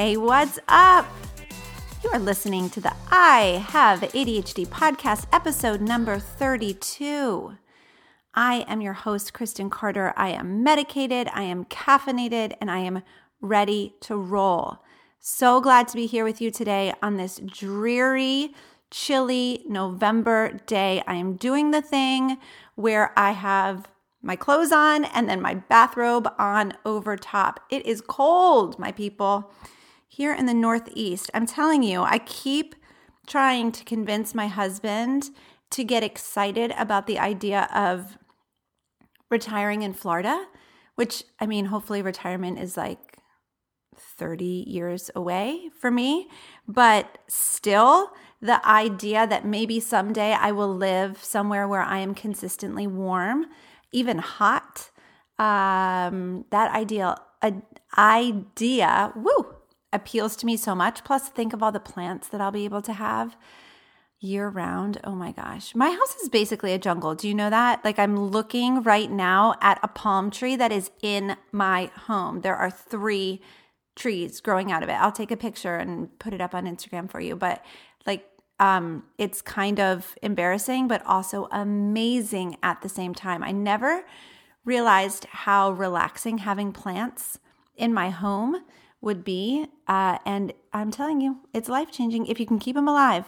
Hey, 0.00 0.16
what's 0.16 0.60
up? 0.68 1.08
You 2.04 2.10
are 2.10 2.20
listening 2.20 2.70
to 2.70 2.80
the 2.80 2.94
I 3.10 3.64
Have 3.70 3.98
ADHD 4.02 4.64
podcast, 4.68 5.26
episode 5.32 5.80
number 5.80 6.20
32. 6.20 7.56
I 8.32 8.64
am 8.68 8.80
your 8.80 8.92
host, 8.92 9.32
Kristen 9.32 9.70
Carter. 9.70 10.14
I 10.16 10.28
am 10.28 10.62
medicated, 10.62 11.28
I 11.34 11.42
am 11.42 11.64
caffeinated, 11.64 12.54
and 12.60 12.70
I 12.70 12.78
am 12.78 13.02
ready 13.40 13.96
to 14.02 14.14
roll. 14.14 14.78
So 15.18 15.60
glad 15.60 15.88
to 15.88 15.96
be 15.96 16.06
here 16.06 16.22
with 16.22 16.40
you 16.40 16.52
today 16.52 16.94
on 17.02 17.16
this 17.16 17.40
dreary, 17.44 18.54
chilly 18.92 19.64
November 19.66 20.60
day. 20.68 21.02
I 21.08 21.14
am 21.14 21.34
doing 21.34 21.72
the 21.72 21.82
thing 21.82 22.38
where 22.76 23.12
I 23.18 23.32
have 23.32 23.88
my 24.22 24.36
clothes 24.36 24.70
on 24.70 25.06
and 25.06 25.28
then 25.28 25.42
my 25.42 25.54
bathrobe 25.54 26.28
on 26.38 26.74
over 26.86 27.16
top. 27.16 27.58
It 27.68 27.84
is 27.84 28.00
cold, 28.00 28.78
my 28.78 28.92
people 28.92 29.50
here 30.08 30.34
in 30.34 30.46
the 30.46 30.54
Northeast, 30.54 31.30
I'm 31.34 31.46
telling 31.46 31.82
you, 31.82 32.02
I 32.02 32.18
keep 32.18 32.74
trying 33.26 33.70
to 33.72 33.84
convince 33.84 34.34
my 34.34 34.46
husband 34.46 35.30
to 35.70 35.84
get 35.84 36.02
excited 36.02 36.72
about 36.78 37.06
the 37.06 37.18
idea 37.18 37.68
of 37.74 38.16
retiring 39.30 39.82
in 39.82 39.92
Florida, 39.92 40.46
which 40.94 41.24
I 41.38 41.46
mean, 41.46 41.66
hopefully, 41.66 42.00
retirement 42.00 42.58
is 42.58 42.76
like 42.76 43.18
30 43.96 44.64
years 44.66 45.10
away 45.14 45.68
for 45.78 45.90
me. 45.90 46.28
But 46.66 47.18
still, 47.28 48.12
the 48.40 48.66
idea 48.66 49.26
that 49.26 49.44
maybe 49.44 49.78
someday 49.78 50.32
I 50.32 50.52
will 50.52 50.74
live 50.74 51.22
somewhere 51.22 51.68
where 51.68 51.82
I 51.82 51.98
am 51.98 52.14
consistently 52.14 52.86
warm, 52.86 53.46
even 53.92 54.18
hot, 54.18 54.90
um, 55.38 56.46
that 56.50 56.74
ideal, 56.74 57.16
uh, 57.42 57.52
idea, 57.96 59.12
woo, 59.14 59.57
appeals 59.92 60.36
to 60.36 60.46
me 60.46 60.56
so 60.56 60.74
much. 60.74 61.04
Plus, 61.04 61.28
think 61.28 61.52
of 61.52 61.62
all 61.62 61.72
the 61.72 61.80
plants 61.80 62.28
that 62.28 62.40
I'll 62.40 62.50
be 62.50 62.64
able 62.64 62.82
to 62.82 62.92
have 62.92 63.36
year 64.20 64.48
round. 64.48 65.00
Oh 65.04 65.14
my 65.14 65.32
gosh. 65.32 65.74
My 65.74 65.90
house 65.90 66.16
is 66.16 66.28
basically 66.28 66.72
a 66.72 66.78
jungle. 66.78 67.14
Do 67.14 67.28
you 67.28 67.34
know 67.34 67.50
that? 67.50 67.84
Like, 67.84 67.98
I'm 67.98 68.18
looking 68.18 68.82
right 68.82 69.10
now 69.10 69.54
at 69.60 69.78
a 69.82 69.88
palm 69.88 70.30
tree 70.30 70.56
that 70.56 70.72
is 70.72 70.90
in 71.02 71.36
my 71.52 71.90
home. 71.94 72.40
There 72.40 72.56
are 72.56 72.70
three 72.70 73.40
trees 73.94 74.40
growing 74.40 74.72
out 74.72 74.82
of 74.82 74.88
it. 74.88 74.94
I'll 74.94 75.12
take 75.12 75.30
a 75.30 75.36
picture 75.36 75.76
and 75.76 76.16
put 76.18 76.34
it 76.34 76.40
up 76.40 76.54
on 76.54 76.66
Instagram 76.66 77.10
for 77.10 77.20
you. 77.20 77.36
But, 77.36 77.64
like, 78.06 78.28
um, 78.60 79.04
it's 79.18 79.40
kind 79.40 79.78
of 79.78 80.16
embarrassing, 80.20 80.88
but 80.88 81.04
also 81.06 81.46
amazing 81.52 82.56
at 82.62 82.82
the 82.82 82.88
same 82.88 83.14
time. 83.14 83.44
I 83.44 83.52
never 83.52 84.04
realized 84.64 85.26
how 85.26 85.70
relaxing 85.70 86.38
having 86.38 86.72
plants 86.72 87.38
in 87.76 87.94
my 87.94 88.10
home 88.10 88.64
would 89.00 89.24
be. 89.24 89.66
Uh, 89.86 90.18
and 90.24 90.52
I'm 90.72 90.90
telling 90.90 91.20
you, 91.20 91.40
it's 91.52 91.68
life 91.68 91.90
changing 91.90 92.26
if 92.26 92.40
you 92.40 92.46
can 92.46 92.58
keep 92.58 92.76
them 92.76 92.88
alive. 92.88 93.26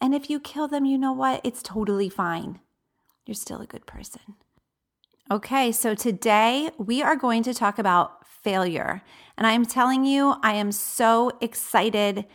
And 0.00 0.14
if 0.14 0.28
you 0.28 0.40
kill 0.40 0.68
them, 0.68 0.84
you 0.84 0.98
know 0.98 1.12
what? 1.12 1.40
It's 1.42 1.62
totally 1.62 2.08
fine. 2.08 2.60
You're 3.24 3.34
still 3.34 3.60
a 3.60 3.66
good 3.66 3.86
person. 3.86 4.36
Okay, 5.30 5.72
so 5.72 5.94
today 5.94 6.70
we 6.78 7.02
are 7.02 7.16
going 7.16 7.42
to 7.44 7.54
talk 7.54 7.78
about 7.78 8.26
failure. 8.28 9.02
And 9.36 9.46
I'm 9.46 9.66
telling 9.66 10.04
you, 10.04 10.36
I 10.42 10.52
am 10.54 10.70
so 10.70 11.32
excited 11.40 12.26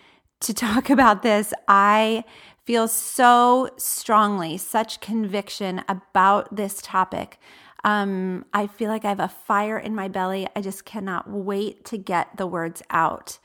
to 0.42 0.54
talk 0.54 0.90
about 0.90 1.24
this. 1.24 1.54
I 1.68 2.26
feel 2.66 2.88
so 2.88 3.70
strongly, 3.78 4.58
such 4.58 5.00
conviction 5.00 5.84
about 5.88 6.56
this 6.56 6.82
topic. 6.82 7.40
Um, 7.84 8.46
I 8.54 8.68
feel 8.68 8.90
like 8.90 9.06
I 9.06 9.10
have 9.10 9.20
a 9.20 9.28
fire 9.28 9.78
in 9.78 9.96
my 9.96 10.08
belly. 10.08 10.48
I 10.56 10.62
just 10.62 10.86
cannot 10.86 11.30
wait 11.30 11.84
to 11.86 11.98
get 11.98 12.38
the 12.38 12.48
words 12.48 12.84
out. 12.90 13.40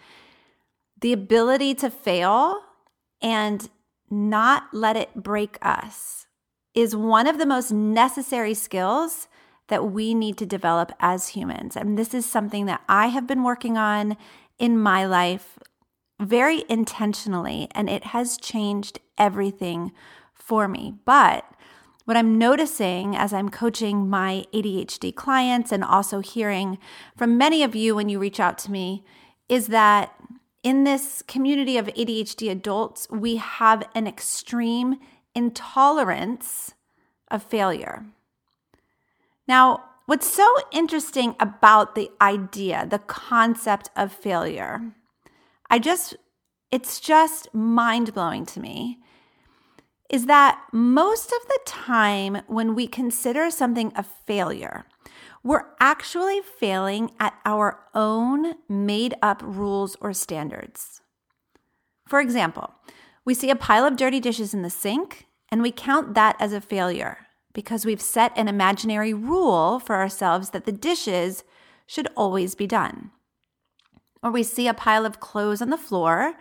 The 1.01 1.13
ability 1.13 1.75
to 1.77 1.91
fail 1.91 2.61
and 3.23 3.69
not 4.11 4.65
let 4.73 4.97
it 4.97 5.15
break 5.15 5.59
us 5.63 6.27
is 6.75 6.95
one 6.95 7.27
of 7.27 7.39
the 7.39 7.47
most 7.47 7.73
necessary 7.73 8.55
skills 8.55 9.29
that 9.69 9.91
we 9.91 10.15
need 10.15 10.37
to 10.39 10.47
develop 10.47 10.93
as 11.01 11.29
humans. 11.29 11.77
And 11.77 11.99
this 11.99 12.15
is 12.15 12.27
something 12.27 12.67
that 12.67 12.83
I 12.89 13.07
have 13.09 13.27
been 13.27 13.43
working 13.43 13.77
on 13.77 14.17
in 14.59 14.79
my 14.79 15.05
life 15.05 15.59
very 16.21 16.65
intentionally, 16.69 17.69
and 17.73 17.91
it 17.91 18.05
has 18.05 18.39
changed 18.39 19.01
everything 19.19 19.93
for 20.35 20.69
me. 20.69 20.95
But 21.05 21.45
what 22.07 22.17
I'm 22.17 22.39
noticing 22.39 23.15
as 23.15 23.33
I'm 23.33 23.49
coaching 23.49 24.09
my 24.09 24.47
ADHD 24.55 25.15
clients 25.15 25.73
and 25.73 25.85
also 25.85 26.21
hearing 26.21 26.79
from 27.17 27.37
many 27.37 27.63
of 27.63 27.75
you 27.75 27.95
when 27.95 28.09
you 28.09 28.19
reach 28.19 28.41
out 28.41 28.59
to 28.59 28.71
me 28.71 29.05
is 29.49 29.67
that 29.67 30.15
in 30.63 30.85
this 30.85 31.23
community 31.27 31.77
of 31.77 31.87
ADHD 31.89 32.51
adults, 32.51 33.09
we 33.11 33.37
have 33.37 33.89
an 33.95 34.07
extreme 34.07 34.97
intolerance 35.35 36.75
of 37.29 37.43
failure. 37.43 38.07
Now, 39.49 39.85
what's 40.07 40.33
so 40.33 40.47
interesting 40.73 41.35
about 41.41 41.97
the 41.97 42.11
idea, 42.21 42.87
the 42.89 43.01
concept 43.01 43.91
of 43.97 44.13
failure, 44.13 44.93
I 45.69 45.81
just, 45.81 46.17
it's 46.71 47.01
just 47.01 47.53
mind 47.53 48.15
blowing 48.15 48.47
to 48.47 48.61
me 48.61 49.01
is 50.09 50.27
that 50.27 50.61
most 50.73 51.33
of 51.33 51.49
the 51.49 51.59
time 51.65 52.43
when 52.47 52.75
we 52.75 52.87
consider 52.87 53.51
something 53.51 53.93
a 53.97 54.03
failure, 54.03 54.87
we're 55.43 55.67
actually 55.81 56.41
failing 56.41 57.11
at 57.21 57.35
our 57.45 57.81
own 57.95 58.55
made 58.69 59.15
up 59.23 59.43
rules 59.45 59.97
or 60.01 60.13
standards. 60.13 61.01
For 62.07 62.21
example, 62.21 62.75
we 63.25 63.35
see 63.35 63.51
a 63.51 63.57
pile 63.57 63.85
of 63.85 63.97
dirty 63.97 64.21
dishes 64.21 64.55
in 64.55 64.63
the 64.63 64.71
sink 64.71 65.27
and 65.51 65.63
we 65.63 65.73
count 65.73 66.15
that 66.15 66.37
as 66.39 66.53
a 66.53 66.61
failure 66.61 67.19
because 67.53 67.87
we've 67.87 68.01
set 68.01 68.37
an 68.37 68.49
imaginary 68.49 69.15
rule 69.15 69.81
for 69.81 69.97
ourselves 69.97 70.51
that 70.51 70.65
the 70.65 70.73
dishes 70.73 71.43
should 71.87 72.09
always 72.17 72.55
be 72.55 72.67
done. 72.67 73.11
Or 74.23 74.31
we 74.31 74.43
see 74.43 74.69
a 74.69 74.75
pile 74.75 75.07
of 75.07 75.21
clothes 75.21 75.63
on 75.63 75.71
the 75.71 75.79
floor 75.79 76.35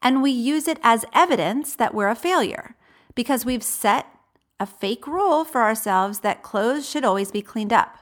and 0.00 0.22
we 0.22 0.30
use 0.30 0.66
it 0.66 0.78
as 0.82 1.04
evidence 1.12 1.76
that 1.76 1.94
we're 1.94 2.08
a 2.08 2.14
failure 2.14 2.76
because 3.14 3.44
we've 3.44 3.62
set 3.62 4.06
a 4.58 4.66
fake 4.66 5.06
rule 5.06 5.44
for 5.44 5.62
ourselves 5.62 6.20
that 6.20 6.42
clothes 6.42 6.88
should 6.88 7.04
always 7.04 7.30
be 7.30 7.42
cleaned 7.42 7.72
up, 7.72 7.98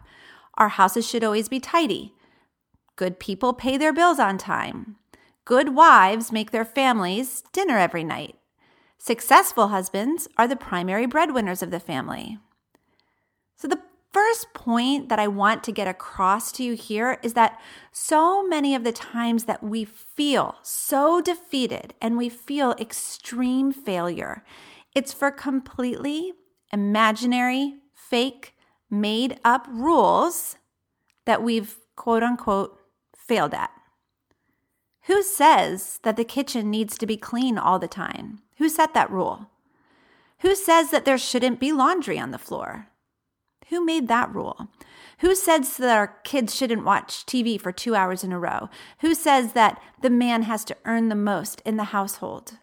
our 0.59 0.69
houses 0.69 1.09
should 1.09 1.25
always 1.25 1.49
be 1.49 1.61
tidy, 1.61 2.15
good 2.97 3.19
people 3.19 3.53
pay 3.53 3.79
their 3.79 3.93
bills 3.93 4.19
on 4.19 4.37
time, 4.37 4.97
good 5.45 5.75
wives 5.75 6.31
make 6.31 6.51
their 6.51 6.65
families 6.65 7.43
dinner 7.53 7.79
every 7.79 8.05
night, 8.05 8.37
successful 8.99 9.69
husbands 9.69 10.29
are 10.37 10.47
the 10.47 10.57
primary 10.57 11.07
breadwinners 11.07 11.63
of 11.63 11.71
the 11.71 11.81
family. 11.81 12.39
So, 13.57 13.69
the 13.69 13.81
first 14.13 14.53
point 14.55 15.09
that 15.09 15.19
I 15.19 15.29
want 15.29 15.63
to 15.65 15.73
get 15.73 15.87
across 15.87 16.51
to 16.53 16.65
you 16.65 16.75
here 16.75 17.19
is 17.23 17.35
that 17.35 17.61
so 17.93 18.47
many 18.47 18.75
of 18.75 18.85
the 18.85 18.93
times 18.93 19.45
that 19.45 19.63
we 19.63 19.85
feel 19.85 20.57
so 20.63 21.21
defeated 21.21 21.95
and 22.01 22.17
we 22.17 22.29
feel 22.29 22.73
extreme 22.73 23.73
failure 23.73 24.43
it's 24.95 25.13
for 25.13 25.31
completely 25.31 26.33
imaginary, 26.73 27.75
fake, 27.95 28.55
made 28.91 29.39
up 29.45 29.67
rules 29.71 30.57
that 31.27 31.43
we've 31.43 31.77
quote 31.97 32.23
unquote 32.23 32.79
failed 33.17 33.55
at. 33.55 33.71
Who 35.05 35.23
says 35.23 36.01
that 36.03 36.17
the 36.17 36.25
kitchen 36.25 36.71
needs 36.71 36.99
to 36.99 37.07
be 37.07 37.17
clean 37.17 37.59
all 37.59 37.79
the 37.79 37.89
time? 37.89 38.41
Who 38.59 38.69
set 38.69 38.95
that 38.95 39.11
rule? 39.11 39.51
Who 40.41 40.55
says 40.55 40.91
that 40.91 41.05
there 41.05 41.19
shouldn't 41.19 41.61
be 41.61 41.73
laundry 41.73 42.19
on 42.19 42.31
the 42.31 42.39
floor? 42.39 42.89
Who 43.69 43.85
made 43.85 44.09
that 44.09 44.35
rule? 44.35 44.69
Who 45.19 45.35
says 45.35 45.77
that 45.77 45.97
our 45.97 46.19
kids 46.25 46.55
shouldn't 46.55 46.85
watch 46.85 47.25
TV 47.27 47.61
for 47.61 47.73
two 47.73 47.95
hours 47.95 48.25
in 48.25 48.33
a 48.33 48.39
row? 48.39 48.69
Who 49.01 49.15
says 49.15 49.53
that 49.53 49.81
the 50.01 50.11
man 50.11 50.43
has 50.43 50.65
to 50.65 50.77
earn 50.85 51.09
the 51.09 51.15
most 51.15 51.61
in 51.65 51.77
the 51.77 51.85
household? 51.85 52.55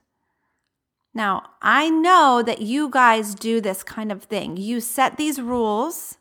Now, 1.18 1.50
I 1.64 1.90
know 1.90 2.44
that 2.46 2.62
you 2.62 2.92
guys 2.92 3.34
do 3.34 3.60
this 3.60 3.82
kind 3.82 4.12
of 4.12 4.26
thing. 4.26 4.56
You 4.56 4.80
set 4.80 5.18
these 5.18 5.42
rules 5.42 6.20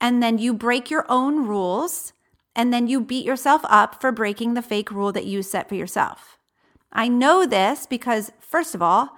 and 0.00 0.20
then 0.20 0.36
you 0.36 0.52
break 0.52 0.90
your 0.90 1.06
own 1.08 1.46
rules 1.46 2.12
and 2.56 2.72
then 2.72 2.88
you 2.88 3.00
beat 3.00 3.24
yourself 3.24 3.60
up 3.66 4.00
for 4.00 4.10
breaking 4.10 4.54
the 4.54 4.62
fake 4.62 4.90
rule 4.90 5.12
that 5.12 5.26
you 5.26 5.44
set 5.44 5.68
for 5.68 5.76
yourself. 5.76 6.38
I 6.92 7.06
know 7.06 7.46
this 7.46 7.86
because, 7.86 8.32
first 8.40 8.74
of 8.74 8.82
all, 8.82 9.10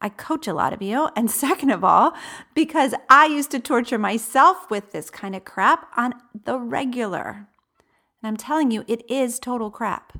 I 0.00 0.08
coach 0.08 0.48
a 0.48 0.52
lot 0.52 0.72
of 0.72 0.82
you. 0.82 1.10
And 1.14 1.30
second 1.46 1.70
of 1.70 1.84
all, 1.84 2.12
because 2.52 2.92
I 3.08 3.26
used 3.26 3.52
to 3.52 3.60
torture 3.60 3.98
myself 3.98 4.68
with 4.68 4.90
this 4.90 5.10
kind 5.10 5.36
of 5.36 5.44
crap 5.44 5.86
on 5.96 6.14
the 6.34 6.58
regular. 6.58 7.46
And 8.20 8.26
I'm 8.26 8.36
telling 8.36 8.72
you, 8.72 8.84
it 8.88 9.08
is 9.08 9.38
total 9.38 9.70
crap. 9.70 10.12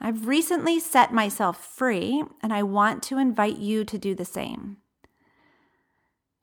I've 0.00 0.26
recently 0.26 0.80
set 0.80 1.12
myself 1.12 1.62
free, 1.62 2.24
and 2.42 2.52
I 2.52 2.62
want 2.62 3.02
to 3.04 3.18
invite 3.18 3.58
you 3.58 3.84
to 3.84 3.98
do 3.98 4.14
the 4.14 4.24
same. 4.24 4.78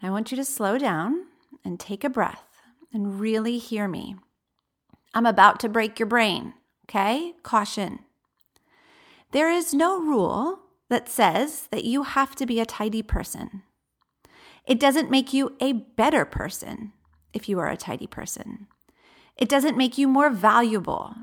I 0.02 0.12
want 0.12 0.32
you 0.32 0.38
to 0.38 0.46
slow 0.46 0.78
down 0.78 1.26
and 1.66 1.80
take 1.80 2.04
a 2.04 2.10
breath 2.10 2.46
and 2.94 3.20
really 3.20 3.58
hear 3.58 3.88
me. 3.88 4.16
I'm 5.14 5.26
about 5.26 5.60
to 5.62 5.70
break 5.70 5.98
your 5.98 6.08
brain, 6.08 6.54
okay? 6.88 7.34
Caution. 7.42 8.00
There 9.32 9.52
is 9.52 9.74
no 9.74 10.00
rule 10.00 10.60
that 10.90 11.10
says 11.10 11.68
that 11.72 11.84
you 11.84 12.04
have 12.04 12.36
to 12.36 12.46
be 12.46 12.60
a 12.60 12.66
tidy 12.66 13.02
person. 13.02 13.64
It 14.66 14.80
doesn't 14.80 15.10
make 15.10 15.34
you 15.34 15.56
a 15.60 15.74
better 15.74 16.26
person 16.26 16.94
if 17.34 17.50
you 17.50 17.60
are 17.60 17.70
a 17.70 17.78
tidy 17.78 18.08
person. 18.08 18.68
It 19.36 19.50
doesn't 19.50 19.78
make 19.78 19.98
you 19.98 20.08
more 20.08 20.30
valuable. 20.30 21.16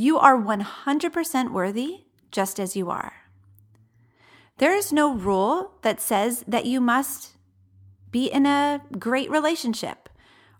You 0.00 0.16
are 0.16 0.40
100% 0.40 1.50
worthy 1.50 2.04
just 2.30 2.60
as 2.60 2.76
you 2.76 2.88
are. 2.88 3.14
There 4.58 4.72
is 4.72 4.92
no 4.92 5.12
rule 5.12 5.72
that 5.82 6.00
says 6.00 6.44
that 6.46 6.66
you 6.66 6.80
must 6.80 7.32
be 8.12 8.26
in 8.26 8.46
a 8.46 8.80
great 8.96 9.28
relationship 9.28 10.08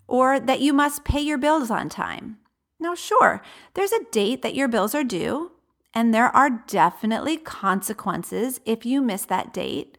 or 0.09 0.41
that 0.41 0.61
you 0.61 0.73
must 0.73 1.05
pay 1.05 1.21
your 1.21 1.39
bills 1.39 1.71
on 1.71 1.89
time. 1.89 2.39
Now, 2.81 2.97
sure, 2.97 3.41
there's 3.75 3.93
a 3.93 4.11
date 4.11 4.43
that 4.43 4.57
your 4.57 4.67
bills 4.67 4.93
are 4.93 5.05
due, 5.05 5.53
and 5.95 6.13
there 6.13 6.35
are 6.35 6.65
definitely 6.67 7.37
consequences 7.37 8.61
if 8.67 8.85
you 8.85 9.01
miss 9.01 9.25
that 9.27 9.55
date. 9.55 9.99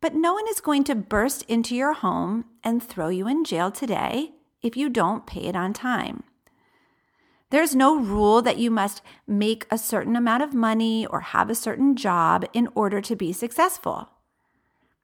But 0.00 0.16
no 0.16 0.34
one 0.34 0.48
is 0.48 0.60
going 0.60 0.82
to 0.84 0.96
burst 0.96 1.44
into 1.44 1.76
your 1.76 1.92
home 1.92 2.46
and 2.64 2.82
throw 2.82 3.10
you 3.10 3.28
in 3.28 3.44
jail 3.44 3.70
today 3.70 4.32
if 4.60 4.76
you 4.76 4.88
don't 4.88 5.24
pay 5.24 5.42
it 5.42 5.54
on 5.54 5.72
time. 5.72 6.24
There's 7.50 7.76
no 7.76 7.96
rule 7.96 8.42
that 8.42 8.58
you 8.58 8.70
must 8.70 9.02
make 9.26 9.66
a 9.70 9.78
certain 9.78 10.16
amount 10.16 10.42
of 10.42 10.52
money 10.52 11.06
or 11.06 11.20
have 11.20 11.48
a 11.48 11.54
certain 11.54 11.94
job 11.94 12.44
in 12.52 12.68
order 12.74 13.00
to 13.00 13.14
be 13.14 13.32
successful. 13.32 14.10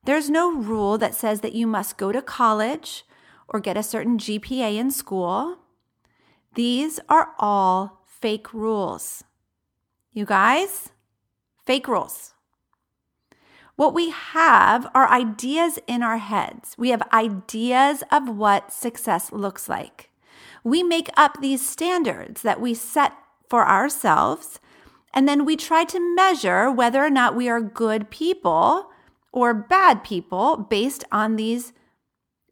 There's 0.05 0.29
no 0.29 0.53
rule 0.53 0.99
that 0.99 1.15
says 1.15 1.41
that 1.43 1.55
you 1.55 1.69
must 1.69 1.97
go 1.97 2.11
to 2.11 2.21
college 2.21 3.05
or 3.47 3.61
get 3.61 3.77
a 3.77 3.83
certain 3.83 4.19
GPA 4.19 4.77
in 4.77 4.91
school. 4.91 5.59
These 6.55 6.99
are 7.09 7.31
all 7.39 8.03
fake 8.07 8.53
rules. 8.53 9.23
You 10.13 10.25
guys, 10.25 10.91
fake 11.65 11.87
rules. 11.87 12.35
What 13.77 13.95
we 13.95 14.11
have 14.11 14.91
are 14.95 15.09
ideas 15.09 15.79
in 15.87 16.03
our 16.03 16.19
heads. 16.19 16.75
We 16.77 16.91
have 16.91 17.03
ideas 17.13 18.03
of 18.11 18.29
what 18.29 18.73
success 18.73 19.33
looks 19.33 19.69
like. 19.69 20.11
We 20.65 20.83
make 20.83 21.09
up 21.17 21.41
these 21.41 21.67
standards 21.67 22.43
that 22.43 22.61
we 22.61 22.75
set 22.75 23.13
for 23.49 23.69
ourselves, 23.69 24.61
and 25.13 25.29
then 25.29 25.45
we 25.45 25.57
try 25.57 25.85
to 25.85 26.15
measure 26.15 26.71
whether 26.71 27.05
or 27.05 27.11
not 27.11 27.37
we 27.37 27.49
are 27.49 27.61
good 27.61 28.11
people 28.11 28.91
or 29.33 29.53
bad 29.55 30.05
people 30.05 30.57
based 30.57 31.05
on 31.11 31.37
these 31.37 31.73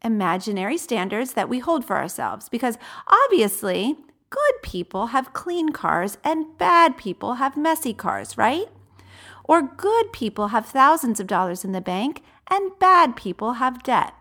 imaginary 0.03 0.77
standards 0.77 1.33
that 1.33 1.49
we 1.49 1.59
hold 1.59 1.85
for 1.85 1.97
ourselves. 1.97 2.49
Because 2.49 2.77
obviously, 3.07 3.95
good 4.29 4.61
people 4.63 5.07
have 5.07 5.33
clean 5.33 5.69
cars 5.69 6.17
and 6.23 6.57
bad 6.57 6.97
people 6.97 7.35
have 7.35 7.55
messy 7.55 7.93
cars, 7.93 8.37
right? 8.37 8.67
Or 9.43 9.61
good 9.61 10.11
people 10.11 10.49
have 10.49 10.65
thousands 10.65 11.19
of 11.19 11.27
dollars 11.27 11.63
in 11.63 11.71
the 11.71 11.81
bank 11.81 12.23
and 12.49 12.77
bad 12.79 13.15
people 13.15 13.53
have 13.53 13.83
debt. 13.83 14.13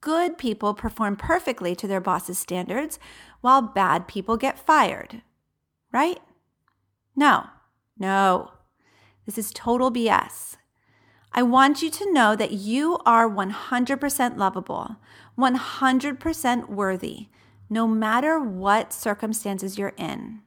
Good 0.00 0.38
people 0.38 0.74
perform 0.74 1.16
perfectly 1.16 1.74
to 1.74 1.86
their 1.86 2.00
boss's 2.00 2.38
standards 2.38 2.98
while 3.40 3.62
bad 3.62 4.06
people 4.06 4.36
get 4.36 4.58
fired, 4.58 5.22
right? 5.92 6.20
No, 7.16 7.46
no. 7.98 8.52
This 9.26 9.38
is 9.38 9.52
total 9.52 9.90
BS. 9.90 10.56
I 11.32 11.42
want 11.42 11.82
you 11.82 11.90
to 11.90 12.12
know 12.12 12.34
that 12.36 12.52
you 12.52 12.98
are 13.04 13.28
100% 13.28 14.36
lovable, 14.38 14.96
100% 15.38 16.68
worthy, 16.68 17.28
no 17.68 17.86
matter 17.86 18.40
what 18.40 18.92
circumstances 18.92 19.78
you're 19.78 19.94
in. 19.98 20.40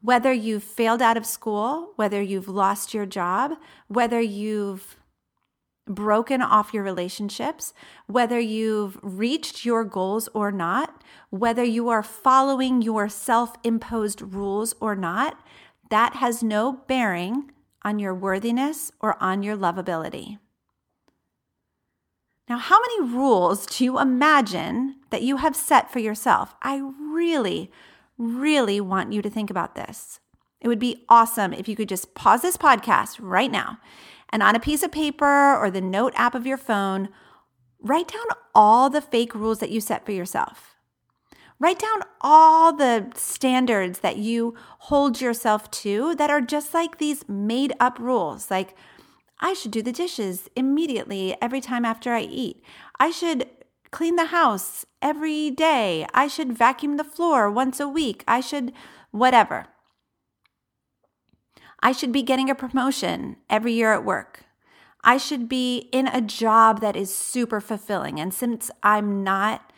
Whether 0.00 0.32
you've 0.32 0.64
failed 0.64 1.00
out 1.00 1.16
of 1.16 1.24
school, 1.24 1.92
whether 1.96 2.20
you've 2.20 2.48
lost 2.48 2.92
your 2.92 3.06
job, 3.06 3.52
whether 3.86 4.20
you've 4.20 4.96
broken 5.86 6.40
off 6.40 6.72
your 6.72 6.82
relationships, 6.82 7.74
whether 8.06 8.38
you've 8.38 8.98
reached 9.02 9.64
your 9.64 9.84
goals 9.84 10.28
or 10.34 10.52
not, 10.52 11.02
whether 11.30 11.64
you 11.64 11.88
are 11.88 12.02
following 12.02 12.82
your 12.82 13.08
self 13.08 13.56
imposed 13.64 14.22
rules 14.22 14.74
or 14.80 14.94
not, 14.94 15.38
that 15.90 16.14
has 16.16 16.42
no 16.42 16.72
bearing 16.86 17.50
on 17.82 17.98
your 17.98 18.14
worthiness 18.14 18.92
or 19.00 19.22
on 19.22 19.42
your 19.42 19.56
lovability. 19.56 20.38
Now, 22.48 22.58
how 22.58 22.80
many 22.80 23.12
rules 23.12 23.66
do 23.66 23.84
you 23.84 23.98
imagine 23.98 24.96
that 25.10 25.22
you 25.22 25.38
have 25.38 25.56
set 25.56 25.90
for 25.92 25.98
yourself? 25.98 26.54
I 26.62 26.82
really, 27.00 27.70
really 28.18 28.80
want 28.80 29.12
you 29.12 29.22
to 29.22 29.30
think 29.30 29.50
about 29.50 29.74
this. 29.74 30.20
It 30.60 30.68
would 30.68 30.78
be 30.78 31.04
awesome 31.08 31.52
if 31.52 31.68
you 31.68 31.74
could 31.74 31.88
just 31.88 32.14
pause 32.14 32.42
this 32.42 32.56
podcast 32.56 33.18
right 33.20 33.50
now 33.50 33.78
and 34.32 34.42
on 34.42 34.56
a 34.56 34.60
piece 34.60 34.82
of 34.82 34.90
paper 34.90 35.54
or 35.56 35.70
the 35.70 35.80
note 35.80 36.14
app 36.16 36.34
of 36.34 36.46
your 36.46 36.56
phone, 36.56 37.10
write 37.80 38.08
down 38.08 38.24
all 38.54 38.88
the 38.88 39.02
fake 39.02 39.34
rules 39.34 39.58
that 39.58 39.70
you 39.70 39.80
set 39.80 40.06
for 40.06 40.12
yourself. 40.12 40.74
Write 41.58 41.78
down 41.78 42.00
all 42.20 42.72
the 42.72 43.12
standards 43.14 44.00
that 44.00 44.16
you 44.16 44.56
hold 44.80 45.20
yourself 45.20 45.70
to 45.70 46.14
that 46.16 46.30
are 46.30 46.40
just 46.40 46.74
like 46.74 46.98
these 46.98 47.28
made 47.28 47.72
up 47.78 48.00
rules. 48.00 48.50
Like, 48.50 48.74
I 49.38 49.52
should 49.52 49.70
do 49.70 49.82
the 49.82 49.92
dishes 49.92 50.48
immediately 50.56 51.36
every 51.40 51.60
time 51.60 51.84
after 51.84 52.12
I 52.12 52.22
eat. 52.22 52.64
I 52.98 53.10
should 53.10 53.48
clean 53.92 54.16
the 54.16 54.26
house 54.26 54.86
every 55.00 55.50
day. 55.50 56.06
I 56.14 56.26
should 56.26 56.56
vacuum 56.56 56.96
the 56.96 57.04
floor 57.04 57.50
once 57.50 57.78
a 57.78 57.88
week. 57.88 58.24
I 58.26 58.40
should 58.40 58.72
whatever. 59.10 59.66
I 61.82 61.92
should 61.92 62.12
be 62.12 62.22
getting 62.22 62.48
a 62.48 62.54
promotion 62.54 63.36
every 63.50 63.72
year 63.72 63.92
at 63.92 64.04
work. 64.04 64.44
I 65.04 65.16
should 65.16 65.48
be 65.48 65.88
in 65.92 66.06
a 66.06 66.20
job 66.20 66.80
that 66.80 66.94
is 66.94 67.14
super 67.14 67.60
fulfilling. 67.60 68.20
And 68.20 68.32
since 68.32 68.70
I'm 68.82 69.24
not 69.24 69.72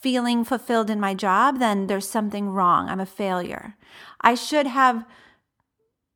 feeling 0.00 0.44
fulfilled 0.44 0.88
in 0.88 0.98
my 0.98 1.12
job, 1.12 1.58
then 1.58 1.86
there's 1.86 2.08
something 2.08 2.48
wrong. 2.48 2.88
I'm 2.88 3.00
a 3.00 3.06
failure. 3.06 3.76
I 4.22 4.34
should 4.34 4.66
have 4.66 5.04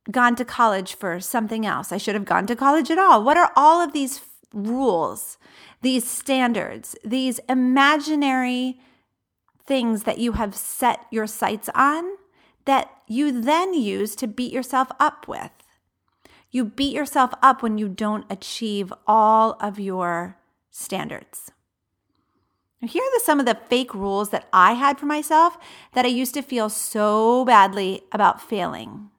gone 0.09 0.35
to 0.35 0.45
college 0.45 0.95
for 0.95 1.19
something 1.19 1.65
else. 1.65 1.91
I 1.91 1.97
should 1.97 2.15
have 2.15 2.25
gone 2.25 2.47
to 2.47 2.55
college 2.55 2.89
at 2.89 2.97
all. 2.97 3.23
What 3.23 3.37
are 3.37 3.51
all 3.55 3.81
of 3.81 3.93
these 3.93 4.21
rules, 4.53 5.37
these 5.81 6.09
standards, 6.09 6.95
these 7.03 7.39
imaginary 7.47 8.79
things 9.65 10.03
that 10.03 10.17
you 10.17 10.33
have 10.33 10.55
set 10.55 11.05
your 11.11 11.27
sights 11.27 11.69
on 11.75 12.03
that 12.65 12.89
you 13.07 13.41
then 13.41 13.73
use 13.73 14.15
to 14.17 14.27
beat 14.27 14.53
yourself 14.53 14.89
up 14.99 15.27
with? 15.27 15.51
You 16.51 16.65
beat 16.65 16.93
yourself 16.93 17.33
up 17.41 17.61
when 17.61 17.77
you 17.77 17.89
don't 17.89 18.25
achieve 18.29 18.93
all 19.07 19.57
of 19.59 19.79
your 19.79 20.37
standards. 20.71 21.51
Here 22.81 23.01
are 23.01 23.19
the, 23.19 23.23
some 23.23 23.39
of 23.39 23.45
the 23.45 23.57
fake 23.69 23.93
rules 23.93 24.29
that 24.29 24.47
I 24.53 24.73
had 24.73 24.99
for 24.99 25.05
myself 25.05 25.57
that 25.93 26.05
I 26.05 26.09
used 26.09 26.33
to 26.35 26.41
feel 26.41 26.69
so 26.69 27.43
badly 27.45 28.03
about 28.11 28.41
failing. 28.41 29.09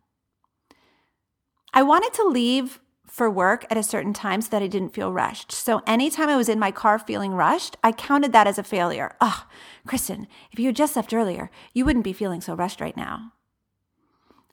I 1.74 1.82
wanted 1.82 2.14
to 2.14 2.24
leave 2.24 2.80
for 3.06 3.30
work 3.30 3.64
at 3.70 3.78
a 3.78 3.82
certain 3.82 4.12
time 4.12 4.40
so 4.40 4.50
that 4.50 4.62
I 4.62 4.66
didn't 4.66 4.94
feel 4.94 5.12
rushed. 5.12 5.52
So 5.52 5.82
anytime 5.86 6.28
I 6.28 6.36
was 6.36 6.48
in 6.48 6.58
my 6.58 6.70
car 6.70 6.98
feeling 6.98 7.32
rushed, 7.32 7.76
I 7.82 7.92
counted 7.92 8.32
that 8.32 8.46
as 8.46 8.58
a 8.58 8.62
failure. 8.62 9.14
Oh, 9.20 9.46
Kristen, 9.86 10.26
if 10.52 10.58
you 10.58 10.66
had 10.66 10.76
just 10.76 10.96
left 10.96 11.14
earlier, 11.14 11.50
you 11.72 11.84
wouldn't 11.84 12.04
be 12.04 12.12
feeling 12.12 12.40
so 12.40 12.54
rushed 12.54 12.80
right 12.80 12.96
now. 12.96 13.32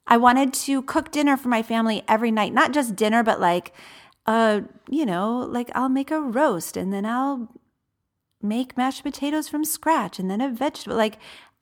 I 0.05 0.17
wanted 0.17 0.53
to 0.53 0.81
cook 0.81 1.11
dinner 1.11 1.37
for 1.37 1.47
my 1.47 1.63
family 1.63 2.03
every 2.07 2.31
night, 2.31 2.53
not 2.53 2.73
just 2.73 2.95
dinner, 2.95 3.23
but 3.23 3.39
like, 3.39 3.73
uh, 4.25 4.61
you 4.89 5.05
know, 5.05 5.37
like 5.49 5.71
I'll 5.75 5.89
make 5.89 6.11
a 6.11 6.21
roast 6.21 6.77
and 6.77 6.91
then 6.91 7.05
I'll 7.05 7.49
make 8.41 8.77
mashed 8.77 9.03
potatoes 9.03 9.47
from 9.47 9.63
scratch 9.63 10.19
and 10.19 10.29
then 10.29 10.41
a 10.41 10.49
vegetable, 10.49 10.97
like 10.97 11.17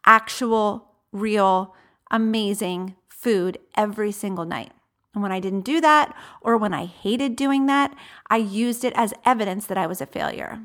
actual, 0.05 0.89
real, 1.11 1.75
amazing 2.09 2.95
food 3.07 3.59
every 3.77 4.11
single 4.11 4.45
night. 4.45 4.71
And 5.13 5.21
when 5.21 5.31
I 5.31 5.39
didn't 5.39 5.61
do 5.61 5.81
that, 5.81 6.15
or 6.41 6.57
when 6.57 6.73
I 6.73 6.85
hated 6.85 7.35
doing 7.35 7.65
that, 7.65 7.93
I 8.29 8.37
used 8.37 8.83
it 8.83 8.93
as 8.95 9.13
evidence 9.25 9.65
that 9.67 9.77
I 9.77 9.85
was 9.85 10.01
a 10.01 10.05
failure. 10.05 10.61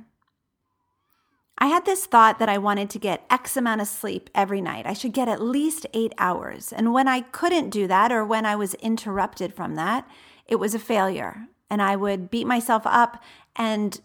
I 1.59 1.69
had 1.69 1.87
this 1.87 2.05
thought 2.05 2.39
that 2.39 2.51
I 2.51 2.59
wanted 2.59 2.91
to 2.91 2.99
get 2.99 3.25
X 3.31 3.57
amount 3.57 3.81
of 3.81 3.89
sleep 3.89 4.29
every 4.35 4.61
night. 4.61 4.87
I 4.87 4.93
should 4.93 5.13
get 5.13 5.29
at 5.29 5.41
least 5.41 5.87
eight 5.95 6.13
hours. 6.19 6.73
And 6.73 6.93
when 6.93 7.09
I 7.09 7.23
couldn't 7.23 7.71
do 7.71 7.87
that 7.87 8.13
or 8.13 8.25
when 8.25 8.45
I 8.45 8.57
was 8.57 8.75
interrupted 8.75 9.55
from 9.55 9.75
that, 9.77 10.07
it 10.47 10.57
was 10.57 10.75
a 10.75 10.79
failure. 10.79 11.49
And 11.71 11.81
I 11.81 11.97
would 11.97 12.31
beat 12.31 12.47
myself 12.47 12.83
up 12.85 13.23
and 13.57 14.01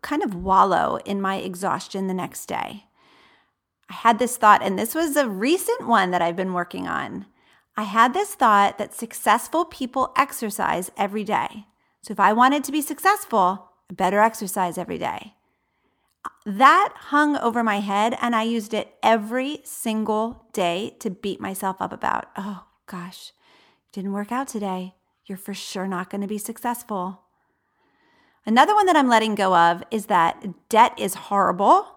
kind 0.00 0.22
of 0.22 0.36
wallow 0.36 0.98
in 1.04 1.20
my 1.20 1.36
exhaustion 1.36 2.06
the 2.06 2.14
next 2.14 2.46
day. 2.46 2.84
I 3.90 3.94
had 3.94 4.18
this 4.18 4.36
thought, 4.36 4.62
and 4.62 4.78
this 4.78 4.94
was 4.94 5.16
a 5.16 5.28
recent 5.28 5.86
one 5.86 6.12
that 6.12 6.22
I've 6.22 6.36
been 6.36 6.52
working 6.52 6.86
on. 6.86 7.26
I 7.76 7.82
had 7.82 8.14
this 8.14 8.34
thought 8.34 8.78
that 8.78 8.94
successful 8.94 9.64
people 9.64 10.12
exercise 10.16 10.90
every 10.96 11.24
day. 11.24 11.66
So 12.00 12.12
if 12.12 12.20
I 12.20 12.32
wanted 12.32 12.64
to 12.64 12.72
be 12.72 12.80
successful, 12.80 13.70
I 13.90 13.94
better 13.94 14.20
exercise 14.20 14.78
every 14.78 14.98
day. 14.98 15.35
That 16.46 16.92
hung 16.96 17.36
over 17.38 17.64
my 17.64 17.80
head, 17.80 18.16
and 18.20 18.36
I 18.36 18.44
used 18.44 18.72
it 18.72 18.94
every 19.02 19.62
single 19.64 20.46
day 20.52 20.94
to 21.00 21.10
beat 21.10 21.40
myself 21.40 21.78
up 21.80 21.92
about. 21.92 22.26
Oh 22.36 22.66
gosh, 22.86 23.32
didn't 23.90 24.12
work 24.12 24.30
out 24.30 24.46
today. 24.46 24.94
You're 25.24 25.38
for 25.38 25.54
sure 25.54 25.88
not 25.88 26.08
going 26.08 26.20
to 26.20 26.28
be 26.28 26.38
successful. 26.38 27.22
Another 28.46 28.76
one 28.76 28.86
that 28.86 28.94
I'm 28.94 29.08
letting 29.08 29.34
go 29.34 29.56
of 29.56 29.82
is 29.90 30.06
that 30.06 30.68
debt 30.68 30.94
is 30.96 31.14
horrible 31.14 31.88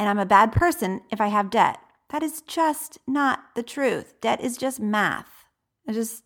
and 0.00 0.08
I'm 0.08 0.18
a 0.18 0.26
bad 0.26 0.50
person 0.50 1.02
if 1.12 1.20
I 1.20 1.28
have 1.28 1.48
debt. 1.48 1.78
That 2.10 2.24
is 2.24 2.40
just 2.40 2.98
not 3.06 3.44
the 3.54 3.62
truth. 3.62 4.20
Debt 4.20 4.40
is 4.40 4.56
just 4.56 4.80
math, 4.80 5.46
it's 5.86 5.96
just 5.96 6.24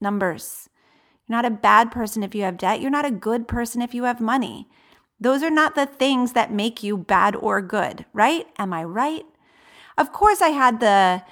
numbers. 0.00 0.68
You're 1.28 1.36
not 1.36 1.44
a 1.44 1.50
bad 1.50 1.92
person 1.92 2.24
if 2.24 2.34
you 2.34 2.42
have 2.42 2.58
debt. 2.58 2.80
You're 2.80 2.90
not 2.90 3.06
a 3.06 3.10
good 3.12 3.46
person 3.46 3.80
if 3.80 3.94
you 3.94 4.02
have 4.02 4.20
money. 4.20 4.68
Those 5.20 5.42
are 5.42 5.50
not 5.50 5.74
the 5.74 5.86
things 5.86 6.32
that 6.32 6.52
make 6.52 6.82
you 6.82 6.96
bad 6.96 7.36
or 7.36 7.60
good, 7.60 8.04
right? 8.12 8.46
Am 8.58 8.72
I 8.72 8.84
right? 8.84 9.24
Of 9.96 10.12
course, 10.12 10.42
I 10.42 10.48
had 10.48 10.80
the 10.80 11.22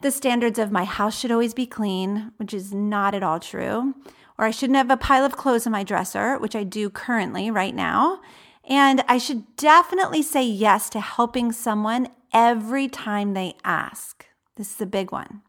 the 0.00 0.10
standards 0.10 0.58
of 0.58 0.72
my 0.72 0.84
house 0.84 1.18
should 1.18 1.30
always 1.30 1.52
be 1.52 1.66
clean, 1.66 2.32
which 2.38 2.54
is 2.54 2.72
not 2.72 3.14
at 3.14 3.22
all 3.22 3.38
true. 3.38 3.94
Or 4.38 4.46
I 4.46 4.50
shouldn't 4.50 4.78
have 4.78 4.90
a 4.90 4.96
pile 4.96 5.26
of 5.26 5.36
clothes 5.36 5.66
in 5.66 5.72
my 5.72 5.84
dresser, 5.84 6.38
which 6.38 6.56
I 6.56 6.64
do 6.64 6.88
currently 6.88 7.50
right 7.50 7.74
now. 7.74 8.20
And 8.66 9.04
I 9.06 9.18
should 9.18 9.56
definitely 9.56 10.22
say 10.22 10.42
yes 10.42 10.88
to 10.90 11.00
helping 11.00 11.52
someone 11.52 12.08
every 12.32 12.88
time 12.88 13.34
they 13.34 13.56
ask. 13.62 14.24
This 14.56 14.74
is 14.74 14.80
a 14.80 14.86
big 14.86 15.12
one. 15.12 15.42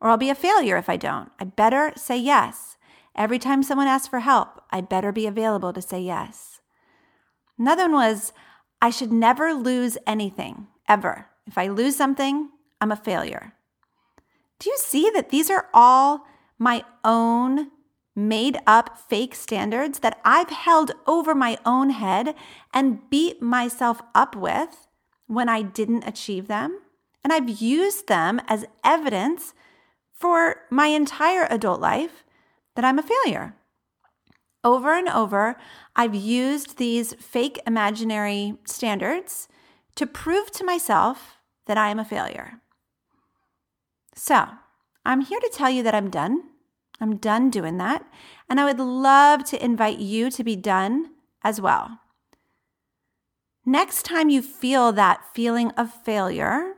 Or 0.00 0.10
I'll 0.10 0.16
be 0.16 0.30
a 0.30 0.34
failure 0.36 0.76
if 0.76 0.88
I 0.88 0.96
don't. 0.96 1.32
I 1.40 1.44
better 1.44 1.92
say 1.96 2.16
yes. 2.16 2.76
Every 3.16 3.40
time 3.40 3.64
someone 3.64 3.88
asks 3.88 4.06
for 4.06 4.20
help, 4.20 4.62
I 4.70 4.80
better 4.80 5.10
be 5.10 5.26
available 5.26 5.72
to 5.72 5.82
say 5.82 6.00
yes. 6.00 6.57
Another 7.58 7.84
one 7.84 7.94
was 7.94 8.32
I 8.80 8.90
should 8.90 9.12
never 9.12 9.52
lose 9.52 9.98
anything, 10.06 10.68
ever. 10.88 11.26
If 11.46 11.58
I 11.58 11.68
lose 11.68 11.96
something, 11.96 12.50
I'm 12.80 12.92
a 12.92 12.96
failure. 12.96 13.54
Do 14.58 14.70
you 14.70 14.76
see 14.78 15.10
that 15.14 15.30
these 15.30 15.50
are 15.50 15.68
all 15.72 16.26
my 16.58 16.84
own 17.04 17.70
made 18.14 18.58
up 18.66 18.98
fake 18.98 19.34
standards 19.34 20.00
that 20.00 20.20
I've 20.24 20.50
held 20.50 20.92
over 21.06 21.34
my 21.34 21.58
own 21.64 21.90
head 21.90 22.34
and 22.74 23.08
beat 23.10 23.40
myself 23.40 24.02
up 24.14 24.34
with 24.34 24.88
when 25.26 25.48
I 25.48 25.62
didn't 25.62 26.06
achieve 26.06 26.48
them? 26.48 26.80
And 27.22 27.32
I've 27.32 27.60
used 27.60 28.08
them 28.08 28.40
as 28.48 28.66
evidence 28.84 29.54
for 30.12 30.62
my 30.70 30.86
entire 30.88 31.46
adult 31.50 31.80
life 31.80 32.24
that 32.74 32.84
I'm 32.84 32.98
a 32.98 33.02
failure. 33.02 33.54
Over 34.68 34.92
and 34.92 35.08
over, 35.08 35.56
I've 35.96 36.14
used 36.14 36.76
these 36.76 37.14
fake 37.14 37.58
imaginary 37.66 38.58
standards 38.66 39.48
to 39.94 40.06
prove 40.06 40.50
to 40.50 40.62
myself 40.62 41.38
that 41.64 41.78
I 41.78 41.88
am 41.88 41.98
a 41.98 42.04
failure. 42.04 42.60
So, 44.14 44.46
I'm 45.06 45.22
here 45.22 45.40
to 45.40 45.50
tell 45.50 45.70
you 45.70 45.82
that 45.84 45.94
I'm 45.94 46.10
done. 46.10 46.42
I'm 47.00 47.16
done 47.16 47.48
doing 47.48 47.78
that. 47.78 48.04
And 48.50 48.60
I 48.60 48.66
would 48.66 48.78
love 48.78 49.42
to 49.44 49.64
invite 49.64 50.00
you 50.00 50.30
to 50.32 50.44
be 50.44 50.54
done 50.54 51.12
as 51.42 51.62
well. 51.62 52.00
Next 53.64 54.02
time 54.02 54.28
you 54.28 54.42
feel 54.42 54.92
that 54.92 55.34
feeling 55.34 55.70
of 55.78 55.94
failure 55.94 56.74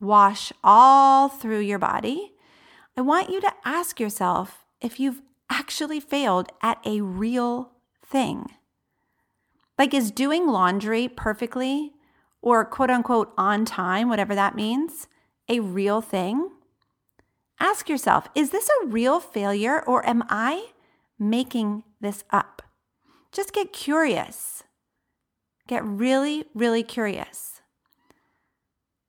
wash 0.00 0.52
all 0.62 1.28
through 1.28 1.62
your 1.62 1.80
body, 1.80 2.34
I 2.96 3.00
want 3.00 3.28
you 3.28 3.40
to 3.40 3.52
ask 3.64 3.98
yourself 3.98 4.64
if 4.80 5.00
you've 5.00 5.20
actually 5.50 6.00
failed 6.00 6.50
at 6.62 6.78
a 6.84 7.00
real 7.00 7.72
thing. 8.04 8.46
Like, 9.78 9.92
is 9.92 10.10
doing 10.10 10.46
laundry 10.46 11.08
perfectly 11.08 11.92
or 12.40 12.64
quote 12.64 12.90
unquote 12.90 13.32
on 13.36 13.64
time, 13.64 14.08
whatever 14.08 14.34
that 14.34 14.54
means, 14.54 15.08
a 15.48 15.60
real 15.60 16.00
thing? 16.00 16.50
Ask 17.60 17.88
yourself 17.88 18.28
is 18.34 18.50
this 18.50 18.68
a 18.68 18.86
real 18.86 19.20
failure 19.20 19.82
or 19.86 20.06
am 20.06 20.24
I 20.28 20.72
making 21.18 21.84
this 22.00 22.24
up? 22.30 22.62
Just 23.32 23.52
get 23.52 23.72
curious. 23.72 24.62
Get 25.66 25.84
really, 25.84 26.44
really 26.54 26.82
curious. 26.82 27.53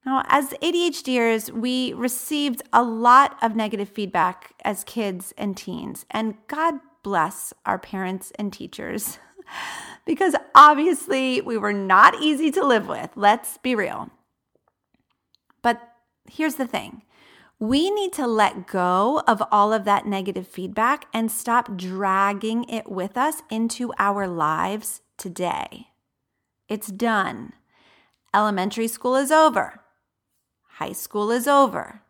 Now, 0.05 0.23
as 0.27 0.49
ADHDers, 0.61 1.49
we 1.49 1.93
received 1.93 2.61
a 2.71 2.83
lot 2.83 3.37
of 3.41 3.55
negative 3.55 3.89
feedback 3.89 4.53
as 4.63 4.83
kids 4.83 5.33
and 5.37 5.57
teens, 5.57 6.05
and 6.11 6.35
God 6.47 6.75
bless 7.01 7.53
our 7.65 7.79
parents 7.79 8.31
and 8.37 8.53
teachers 8.53 9.17
because 10.05 10.35
obviously 10.53 11.41
we 11.41 11.57
were 11.57 11.73
not 11.73 12.21
easy 12.21 12.51
to 12.51 12.65
live 12.65 12.87
with. 12.87 13.09
Let's 13.15 13.57
be 13.57 13.73
real. 13.73 14.09
But 15.63 15.81
here's 16.29 16.55
the 16.55 16.67
thing 16.67 17.01
we 17.57 17.89
need 17.89 18.13
to 18.13 18.27
let 18.27 18.67
go 18.67 19.23
of 19.27 19.41
all 19.51 19.73
of 19.73 19.85
that 19.85 20.05
negative 20.05 20.47
feedback 20.47 21.05
and 21.13 21.31
stop 21.31 21.77
dragging 21.77 22.65
it 22.65 22.91
with 22.91 23.17
us 23.17 23.41
into 23.49 23.93
our 23.97 24.27
lives 24.27 25.01
today. 25.17 25.87
It's 26.67 26.87
done. 26.87 27.53
Elementary 28.33 28.87
school 28.87 29.15
is 29.15 29.31
over. 29.31 29.84
High 30.75 30.93
school 30.93 31.31
is 31.31 31.47
over. 31.47 32.01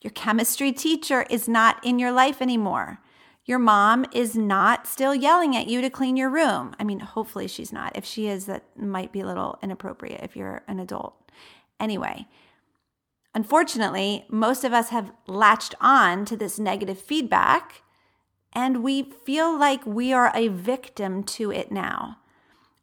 Your 0.00 0.12
chemistry 0.12 0.72
teacher 0.72 1.24
is 1.30 1.48
not 1.48 1.82
in 1.84 1.98
your 1.98 2.12
life 2.12 2.42
anymore. 2.42 3.00
Your 3.44 3.58
mom 3.58 4.04
is 4.12 4.36
not 4.36 4.86
still 4.86 5.14
yelling 5.14 5.56
at 5.56 5.66
you 5.66 5.80
to 5.80 5.90
clean 5.90 6.16
your 6.16 6.30
room. 6.30 6.74
I 6.78 6.84
mean, 6.84 7.00
hopefully 7.00 7.48
she's 7.48 7.72
not. 7.72 7.96
If 7.96 8.04
she 8.04 8.28
is, 8.28 8.46
that 8.46 8.64
might 8.76 9.12
be 9.12 9.20
a 9.20 9.26
little 9.26 9.58
inappropriate 9.62 10.22
if 10.22 10.36
you're 10.36 10.62
an 10.68 10.78
adult. 10.78 11.14
Anyway, 11.80 12.26
Unfortunately, 13.34 14.26
most 14.28 14.62
of 14.64 14.72
us 14.72 14.90
have 14.90 15.12
latched 15.26 15.74
on 15.80 16.24
to 16.26 16.36
this 16.36 16.58
negative 16.58 16.98
feedback 16.98 17.82
and 18.52 18.82
we 18.82 19.02
feel 19.02 19.58
like 19.58 19.86
we 19.86 20.12
are 20.12 20.30
a 20.34 20.48
victim 20.48 21.22
to 21.24 21.50
it 21.50 21.72
now. 21.72 22.18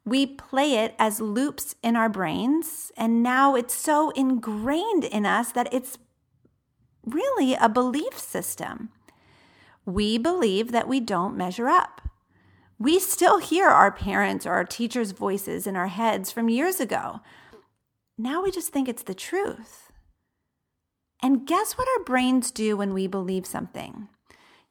We 0.04 0.26
play 0.26 0.76
it 0.76 0.94
as 0.98 1.20
loops 1.20 1.74
in 1.82 1.94
our 1.94 2.08
brains, 2.08 2.90
and 2.96 3.22
now 3.22 3.54
it's 3.54 3.74
so 3.74 4.10
ingrained 4.10 5.04
in 5.04 5.26
us 5.26 5.52
that 5.52 5.72
it's 5.72 5.98
really 7.04 7.54
a 7.54 7.68
belief 7.68 8.18
system. 8.18 8.90
We 9.84 10.18
believe 10.18 10.72
that 10.72 10.88
we 10.88 11.00
don't 11.00 11.36
measure 11.36 11.68
up. 11.68 12.00
We 12.78 12.98
still 12.98 13.38
hear 13.38 13.68
our 13.68 13.92
parents 13.92 14.46
or 14.46 14.52
our 14.52 14.64
teachers' 14.64 15.10
voices 15.10 15.66
in 15.66 15.76
our 15.76 15.88
heads 15.88 16.32
from 16.32 16.48
years 16.48 16.80
ago. 16.80 17.20
Now 18.16 18.42
we 18.42 18.50
just 18.50 18.70
think 18.70 18.88
it's 18.88 19.02
the 19.02 19.14
truth. 19.14 19.92
And 21.22 21.46
guess 21.46 21.74
what 21.74 21.88
our 21.88 22.04
brains 22.04 22.50
do 22.50 22.76
when 22.76 22.94
we 22.94 23.06
believe 23.06 23.44
something? 23.44 24.08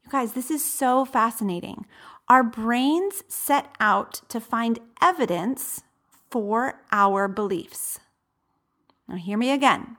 You 0.04 0.10
guys, 0.10 0.34
this 0.34 0.50
is 0.50 0.66
so 0.66 1.06
fascinating. 1.06 1.86
Our 2.30 2.44
brains 2.44 3.24
set 3.28 3.74
out 3.80 4.22
to 4.30 4.40
find 4.40 4.80
evidence 5.02 5.82
for 6.30 6.82
our 6.92 7.28
beliefs. 7.28 8.00
Now, 9.08 9.16
hear 9.16 9.38
me 9.38 9.50
again. 9.50 9.98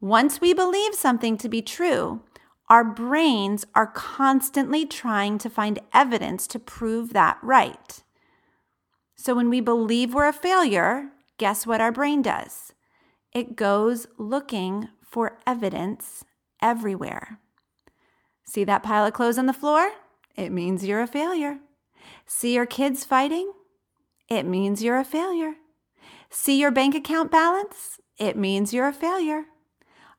Once 0.00 0.40
we 0.40 0.54
believe 0.54 0.94
something 0.94 1.36
to 1.38 1.48
be 1.48 1.60
true, 1.60 2.20
our 2.68 2.84
brains 2.84 3.64
are 3.74 3.88
constantly 3.88 4.86
trying 4.86 5.38
to 5.38 5.50
find 5.50 5.80
evidence 5.92 6.46
to 6.48 6.60
prove 6.60 7.12
that 7.12 7.38
right. 7.42 8.04
So, 9.16 9.34
when 9.34 9.50
we 9.50 9.60
believe 9.60 10.14
we're 10.14 10.28
a 10.28 10.32
failure, 10.32 11.08
guess 11.38 11.66
what 11.66 11.80
our 11.80 11.90
brain 11.90 12.22
does? 12.22 12.72
It 13.32 13.56
goes 13.56 14.06
looking 14.16 14.88
for 15.02 15.38
evidence 15.46 16.24
everywhere. 16.62 17.40
See 18.44 18.62
that 18.64 18.84
pile 18.84 19.06
of 19.06 19.12
clothes 19.12 19.38
on 19.38 19.46
the 19.46 19.52
floor? 19.52 19.90
It 20.36 20.52
means 20.52 20.84
you're 20.84 21.02
a 21.02 21.06
failure. 21.06 21.58
See 22.26 22.54
your 22.54 22.66
kids 22.66 23.04
fighting? 23.04 23.52
It 24.28 24.44
means 24.44 24.82
you're 24.82 24.98
a 24.98 25.04
failure. 25.04 25.54
See 26.30 26.60
your 26.60 26.70
bank 26.70 26.94
account 26.94 27.30
balance? 27.30 28.00
It 28.18 28.36
means 28.36 28.74
you're 28.74 28.88
a 28.88 28.92
failure. 28.92 29.44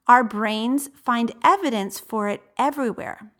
Our 0.08 0.24
brains 0.24 0.90
find 1.04 1.34
evidence 1.44 2.00
for 2.00 2.30
it 2.30 2.42
everywhere. 2.58 3.32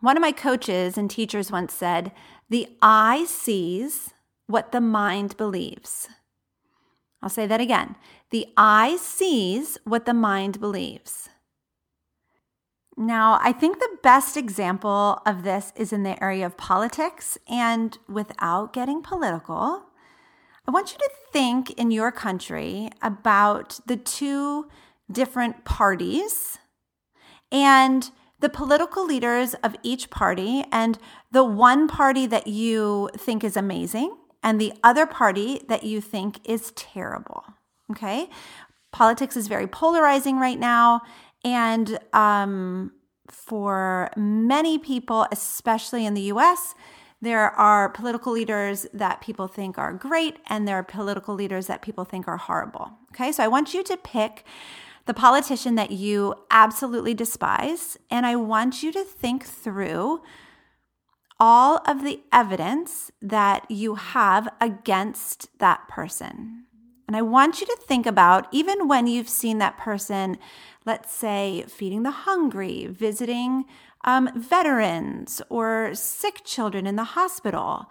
One 0.00 0.16
of 0.16 0.20
my 0.20 0.32
coaches 0.32 0.96
and 0.96 1.10
teachers 1.10 1.50
once 1.50 1.74
said, 1.74 2.12
The 2.48 2.68
eye 2.80 3.24
sees 3.26 4.14
what 4.46 4.70
the 4.70 4.80
mind 4.80 5.36
believes. 5.36 6.08
I'll 7.20 7.28
say 7.28 7.46
that 7.46 7.60
again. 7.60 7.96
The 8.30 8.46
eye 8.56 8.96
sees 8.96 9.76
what 9.84 10.06
the 10.06 10.14
mind 10.14 10.60
believes. 10.60 11.27
Now, 12.98 13.38
I 13.40 13.52
think 13.52 13.78
the 13.78 13.96
best 14.02 14.36
example 14.36 15.22
of 15.24 15.44
this 15.44 15.72
is 15.76 15.92
in 15.92 16.02
the 16.02 16.20
area 16.22 16.44
of 16.44 16.56
politics. 16.56 17.38
And 17.48 17.96
without 18.08 18.72
getting 18.72 19.02
political, 19.02 19.84
I 20.66 20.72
want 20.72 20.92
you 20.92 20.98
to 20.98 21.10
think 21.32 21.70
in 21.78 21.92
your 21.92 22.10
country 22.10 22.90
about 23.00 23.78
the 23.86 23.96
two 23.96 24.66
different 25.10 25.64
parties 25.64 26.58
and 27.52 28.10
the 28.40 28.48
political 28.48 29.06
leaders 29.06 29.54
of 29.62 29.74
each 29.82 30.10
party, 30.10 30.64
and 30.70 30.98
the 31.32 31.44
one 31.44 31.88
party 31.88 32.26
that 32.26 32.46
you 32.46 33.10
think 33.16 33.42
is 33.42 33.56
amazing 33.56 34.16
and 34.42 34.60
the 34.60 34.72
other 34.84 35.06
party 35.06 35.62
that 35.68 35.82
you 35.82 36.00
think 36.00 36.38
is 36.48 36.72
terrible. 36.72 37.44
Okay. 37.90 38.28
Politics 38.92 39.36
is 39.36 39.48
very 39.48 39.66
polarizing 39.66 40.38
right 40.38 40.58
now. 40.58 41.02
And 41.44 41.98
um, 42.12 42.92
for 43.30 44.10
many 44.16 44.78
people, 44.78 45.26
especially 45.30 46.06
in 46.06 46.14
the 46.14 46.32
US, 46.32 46.74
there 47.20 47.50
are 47.50 47.88
political 47.88 48.32
leaders 48.32 48.86
that 48.92 49.20
people 49.20 49.48
think 49.48 49.76
are 49.76 49.92
great, 49.92 50.36
and 50.46 50.68
there 50.68 50.76
are 50.76 50.84
political 50.84 51.34
leaders 51.34 51.66
that 51.66 51.82
people 51.82 52.04
think 52.04 52.28
are 52.28 52.36
horrible. 52.36 52.92
Okay, 53.12 53.32
so 53.32 53.42
I 53.42 53.48
want 53.48 53.74
you 53.74 53.82
to 53.82 53.96
pick 53.96 54.44
the 55.06 55.14
politician 55.14 55.74
that 55.74 55.90
you 55.90 56.34
absolutely 56.50 57.14
despise, 57.14 57.98
and 58.10 58.24
I 58.24 58.36
want 58.36 58.82
you 58.82 58.92
to 58.92 59.02
think 59.02 59.44
through 59.44 60.22
all 61.40 61.80
of 61.86 62.04
the 62.04 62.20
evidence 62.32 63.10
that 63.22 63.68
you 63.70 63.94
have 63.96 64.48
against 64.60 65.58
that 65.58 65.88
person. 65.88 66.66
And 67.08 67.16
I 67.16 67.22
want 67.22 67.60
you 67.60 67.66
to 67.66 67.78
think 67.80 68.06
about 68.06 68.46
even 68.52 68.86
when 68.86 69.06
you've 69.06 69.30
seen 69.30 69.56
that 69.58 69.78
person, 69.78 70.36
let's 70.84 71.10
say, 71.10 71.64
feeding 71.66 72.02
the 72.02 72.10
hungry, 72.10 72.86
visiting 72.86 73.64
um, 74.04 74.30
veterans 74.36 75.40
or 75.48 75.94
sick 75.94 76.44
children 76.44 76.86
in 76.86 76.96
the 76.96 77.04
hospital, 77.04 77.86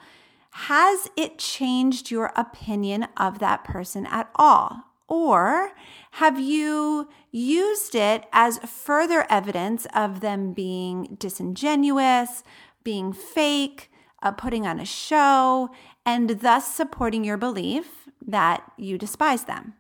has 0.51 1.09
it 1.17 1.39
changed 1.39 2.11
your 2.11 2.31
opinion 2.35 3.07
of 3.17 3.39
that 3.39 3.63
person 3.63 4.05
at 4.05 4.29
all? 4.35 4.83
Or 5.07 5.71
have 6.11 6.39
you 6.39 7.09
used 7.31 7.95
it 7.95 8.25
as 8.31 8.59
further 8.59 9.25
evidence 9.31 9.87
of 9.95 10.19
them 10.19 10.53
being 10.53 11.17
disingenuous, 11.19 12.43
being 12.83 13.13
fake, 13.13 13.89
uh, 14.21 14.31
putting 14.31 14.67
on 14.67 14.79
a 14.79 14.85
show, 14.85 15.69
and 16.05 16.41
thus 16.41 16.73
supporting 16.73 17.23
your 17.23 17.37
belief 17.37 18.06
that 18.27 18.71
you 18.77 18.97
despise 18.97 19.45
them? 19.45 19.73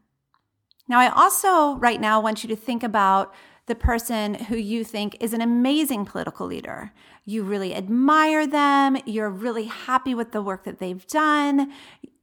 Now, 0.87 0.99
I 0.99 1.09
also 1.09 1.75
right 1.75 1.99
now 1.99 2.19
want 2.21 2.43
you 2.43 2.49
to 2.49 2.55
think 2.55 2.81
about 2.81 3.33
the 3.67 3.75
person 3.75 4.35
who 4.35 4.55
you 4.55 4.83
think 4.83 5.17
is 5.19 5.33
an 5.33 5.41
amazing 5.41 6.05
political 6.05 6.47
leader. 6.47 6.93
You 7.25 7.43
really 7.43 7.75
admire 7.75 8.47
them. 8.47 8.97
You're 9.05 9.29
really 9.29 9.65
happy 9.65 10.15
with 10.15 10.31
the 10.31 10.41
work 10.41 10.63
that 10.63 10.79
they've 10.79 11.05
done. 11.07 11.73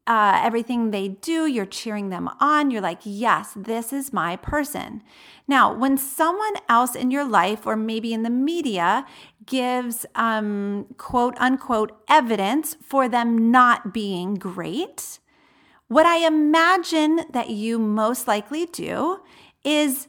Uh, 0.07 0.41
everything 0.43 0.91
they 0.91 1.09
do, 1.09 1.47
you're 1.47 1.65
cheering 1.65 2.09
them 2.09 2.29
on. 2.41 2.71
You're 2.71 2.83
like, 2.83 3.01
yes, 3.05 3.53
this 3.57 3.93
is 3.93 4.13
my 4.13 4.37
person. 4.37 5.03
Now, 5.47 5.73
when 5.75 5.97
someone 5.97 6.55
else 6.69 6.95
in 6.95 7.11
your 7.11 7.25
life 7.25 7.67
or 7.67 7.77
maybe 7.77 8.13
in 8.13 8.23
the 8.23 8.31
media 8.31 9.07
gives 9.47 10.05
um, 10.15 10.87
quote 10.97 11.35
unquote 11.39 11.93
evidence 12.09 12.77
for 12.83 13.09
them 13.09 13.51
not 13.51 13.93
being 13.93 14.35
great, 14.35 15.19
what 15.89 16.07
I 16.07 16.27
imagine 16.27 17.21
that 17.31 17.51
you 17.51 17.79
most 17.79 18.27
likely 18.27 18.67
do 18.67 19.21
is 19.65 20.09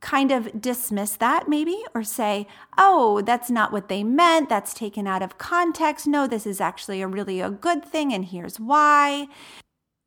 kind 0.00 0.32
of 0.32 0.60
dismiss 0.60 1.16
that 1.16 1.48
maybe 1.48 1.78
or 1.94 2.02
say, 2.02 2.46
oh, 2.78 3.20
that's 3.22 3.50
not 3.50 3.72
what 3.72 3.88
they 3.88 4.02
meant. 4.02 4.48
That's 4.48 4.74
taken 4.74 5.06
out 5.06 5.22
of 5.22 5.38
context. 5.38 6.06
No, 6.06 6.26
this 6.26 6.46
is 6.46 6.60
actually 6.60 7.02
a 7.02 7.06
really 7.06 7.40
a 7.40 7.50
good 7.50 7.84
thing, 7.84 8.12
and 8.12 8.24
here's 8.24 8.58
why. 8.58 9.28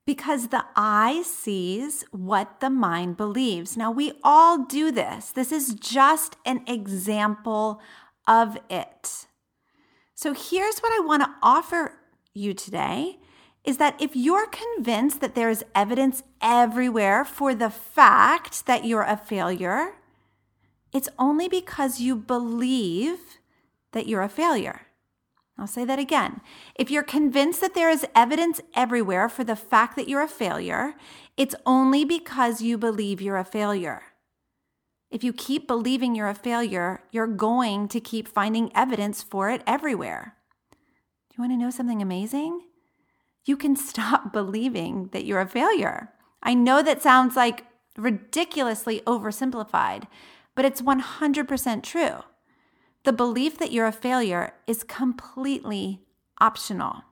Because 0.06 0.50
the 0.50 0.65
eye 0.76 1.24
sees 1.26 2.04
what 2.12 2.60
the 2.60 2.70
mind 2.70 3.15
believes. 3.15 3.78
Now, 3.78 3.89
we 3.89 4.13
all 4.24 4.65
do 4.65 4.91
this. 4.91 5.32
This 5.32 5.52
is 5.52 5.76
just 5.76 6.36
an 6.46 6.62
example 6.67 7.80
of 8.28 8.58
it. 8.70 9.28
So, 10.13 10.34
here's 10.34 10.80
what 10.80 10.91
I 10.94 11.06
want 11.06 11.24
to 11.24 11.34
offer 11.41 12.00
you 12.34 12.54
today 12.54 13.20
is 13.63 13.78
that 13.78 14.02
if 14.02 14.15
you're 14.15 14.47
convinced 14.47 15.21
that 15.21 15.36
there 15.36 15.49
is 15.49 15.63
evidence 15.73 16.23
everywhere 16.41 17.23
for 17.23 17.56
the 17.56 17.69
fact 17.69 18.65
that 18.65 18.86
you're 18.86 19.04
a 19.04 19.17
failure, 19.17 19.95
it's 20.91 21.10
only 21.17 21.47
because 21.47 21.99
you 21.99 22.15
believe 22.15 23.19
that 23.93 24.08
you're 24.08 24.21
a 24.21 24.30
failure. 24.30 24.88
I'll 25.58 25.67
say 25.67 25.86
that 25.86 25.99
again. 25.99 26.41
If 26.76 26.89
you're 26.89 27.04
convinced 27.04 27.62
that 27.62 27.76
there 27.76 27.89
is 27.89 28.06
evidence 28.15 28.60
everywhere 28.76 29.30
for 29.30 29.43
the 29.43 29.56
fact 29.56 29.95
that 29.95 30.10
you're 30.10 30.23
a 30.23 30.28
failure, 30.28 30.95
it's 31.38 31.56
only 31.65 32.04
because 32.04 32.62
you 32.62 32.78
believe 32.78 33.21
you're 33.21 33.38
a 33.38 33.45
failure. 33.45 34.02
If 35.12 35.23
you 35.23 35.32
keep 35.32 35.67
believing 35.67 36.15
you're 36.15 36.28
a 36.28 36.36
failure, 36.36 37.04
you're 37.12 37.28
going 37.28 37.88
to 37.89 37.99
keep 37.99 38.28
finding 38.28 38.76
evidence 38.76 39.21
for 39.21 39.52
it 39.52 39.62
everywhere. 39.67 40.36
Do 41.30 41.36
you 41.38 41.41
want 41.43 41.54
to 41.54 41.63
know 41.63 41.69
something 41.69 42.02
amazing? 42.02 42.62
You 43.45 43.58
can 43.58 43.75
stop 43.75 44.34
believing 44.34 45.10
that 45.12 45.25
you're 45.25 45.41
a 45.41 45.47
failure. 45.47 46.10
I 46.41 46.53
know 46.53 46.82
that 46.82 47.01
sounds 47.01 47.36
like 47.36 47.65
ridiculously 47.97 49.01
oversimplified, 49.01 50.08
but 50.56 50.65
it's 50.65 50.82
100% 50.82 51.84
true. 51.84 52.23
The 53.03 53.13
belief 53.13 53.58
that 53.58 53.71
you're 53.71 53.88
a 53.88 53.91
failure 53.91 54.53
is 54.65 54.84
completely 54.84 56.01
optional. 56.39 57.03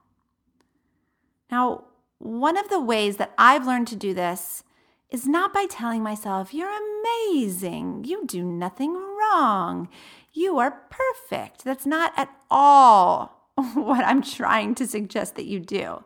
Now, 1.51 1.85
one 2.17 2.57
of 2.57 2.69
the 2.69 2.79
ways 2.79 3.17
that 3.17 3.33
I've 3.37 3.67
learned 3.67 3.87
to 3.87 3.95
do 3.95 4.13
this 4.13 4.63
is 5.09 5.27
not 5.27 5.53
by 5.53 5.65
telling 5.69 6.01
myself, 6.01 6.53
You're 6.53 6.71
amazing, 6.71 8.05
you 8.05 8.25
do 8.25 8.43
nothing 8.43 8.93
wrong, 8.93 9.89
you 10.31 10.57
are 10.59 10.83
perfect. 10.89 11.65
That's 11.65 11.85
not 11.85 12.13
at 12.15 12.29
all 12.49 13.40
what 13.73 14.05
I'm 14.05 14.21
trying 14.21 14.75
to 14.75 14.87
suggest 14.87 15.35
that 15.35 15.45
you 15.45 15.59
do. 15.59 16.03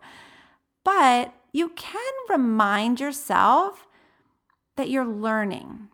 But 0.84 1.34
you 1.52 1.70
can 1.70 2.14
remind 2.30 3.00
yourself 3.00 3.88
that 4.78 4.90
you're 4.90 5.06
learning. 5.06 5.88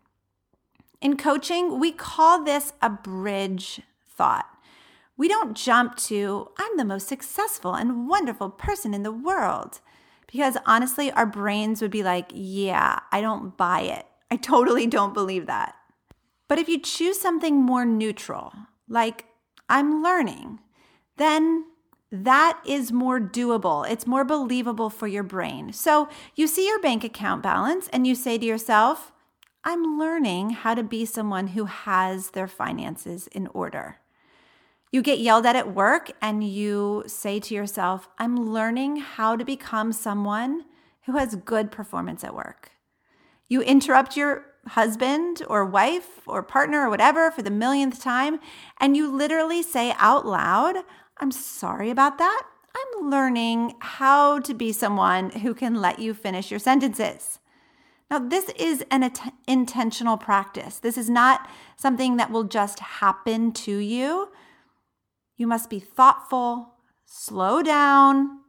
In 1.01 1.17
coaching, 1.17 1.79
we 1.79 1.91
call 1.91 2.43
this 2.43 2.73
a 2.81 2.89
bridge 2.89 3.81
thought. 4.07 4.47
We 5.17 5.27
don't 5.27 5.55
jump 5.55 5.97
to, 5.97 6.49
I'm 6.57 6.77
the 6.77 6.85
most 6.85 7.07
successful 7.07 7.73
and 7.73 8.07
wonderful 8.07 8.49
person 8.49 8.93
in 8.93 9.03
the 9.03 9.11
world. 9.11 9.79
Because 10.31 10.57
honestly, 10.65 11.11
our 11.11 11.25
brains 11.25 11.81
would 11.81 11.91
be 11.91 12.03
like, 12.03 12.31
yeah, 12.33 12.99
I 13.11 13.21
don't 13.21 13.57
buy 13.57 13.81
it. 13.81 14.05
I 14.31 14.37
totally 14.37 14.87
don't 14.87 15.13
believe 15.13 15.45
that. 15.47 15.75
But 16.47 16.59
if 16.59 16.69
you 16.69 16.79
choose 16.79 17.19
something 17.19 17.55
more 17.55 17.85
neutral, 17.85 18.53
like 18.87 19.25
I'm 19.69 20.01
learning, 20.01 20.59
then 21.17 21.65
that 22.11 22.59
is 22.65 22.91
more 22.91 23.19
doable. 23.19 23.89
It's 23.89 24.05
more 24.05 24.25
believable 24.25 24.89
for 24.89 25.07
your 25.07 25.23
brain. 25.23 25.71
So 25.71 26.09
you 26.35 26.47
see 26.47 26.67
your 26.67 26.81
bank 26.81 27.03
account 27.03 27.41
balance 27.41 27.87
and 27.93 28.05
you 28.05 28.15
say 28.15 28.37
to 28.37 28.45
yourself, 28.45 29.11
I'm 29.63 29.99
learning 29.99 30.49
how 30.51 30.73
to 30.73 30.83
be 30.83 31.05
someone 31.05 31.47
who 31.47 31.65
has 31.65 32.31
their 32.31 32.47
finances 32.47 33.27
in 33.27 33.47
order. 33.47 33.97
You 34.91 35.01
get 35.01 35.19
yelled 35.19 35.45
at 35.45 35.55
at 35.55 35.73
work 35.73 36.11
and 36.21 36.43
you 36.43 37.03
say 37.07 37.39
to 37.39 37.53
yourself, 37.53 38.09
I'm 38.17 38.35
learning 38.51 38.97
how 38.97 39.37
to 39.37 39.45
become 39.45 39.93
someone 39.93 40.65
who 41.03 41.13
has 41.13 41.35
good 41.35 41.71
performance 41.71 42.23
at 42.23 42.35
work. 42.35 42.71
You 43.47 43.61
interrupt 43.61 44.17
your 44.17 44.45
husband 44.67 45.41
or 45.47 45.65
wife 45.65 46.27
or 46.27 46.43
partner 46.43 46.81
or 46.81 46.89
whatever 46.89 47.31
for 47.31 47.41
the 47.41 47.49
millionth 47.49 48.01
time, 48.01 48.39
and 48.79 48.95
you 48.95 49.11
literally 49.11 49.63
say 49.63 49.93
out 49.97 50.25
loud, 50.25 50.77
I'm 51.17 51.31
sorry 51.31 51.89
about 51.89 52.17
that. 52.17 52.43
I'm 52.75 53.09
learning 53.09 53.75
how 53.79 54.39
to 54.39 54.53
be 54.53 54.71
someone 54.71 55.29
who 55.31 55.53
can 55.53 55.75
let 55.81 55.99
you 55.99 56.13
finish 56.13 56.49
your 56.49 56.59
sentences. 56.59 57.39
Now, 58.09 58.19
this 58.19 58.49
is 58.57 58.83
an 58.91 59.09
intentional 59.47 60.17
practice. 60.17 60.79
This 60.79 60.97
is 60.97 61.09
not 61.09 61.49
something 61.77 62.17
that 62.17 62.31
will 62.31 62.43
just 62.43 62.79
happen 62.79 63.53
to 63.53 63.77
you. 63.77 64.29
You 65.37 65.47
must 65.47 65.69
be 65.69 65.79
thoughtful, 65.79 66.75
slow 67.05 67.63
down, 67.63 68.40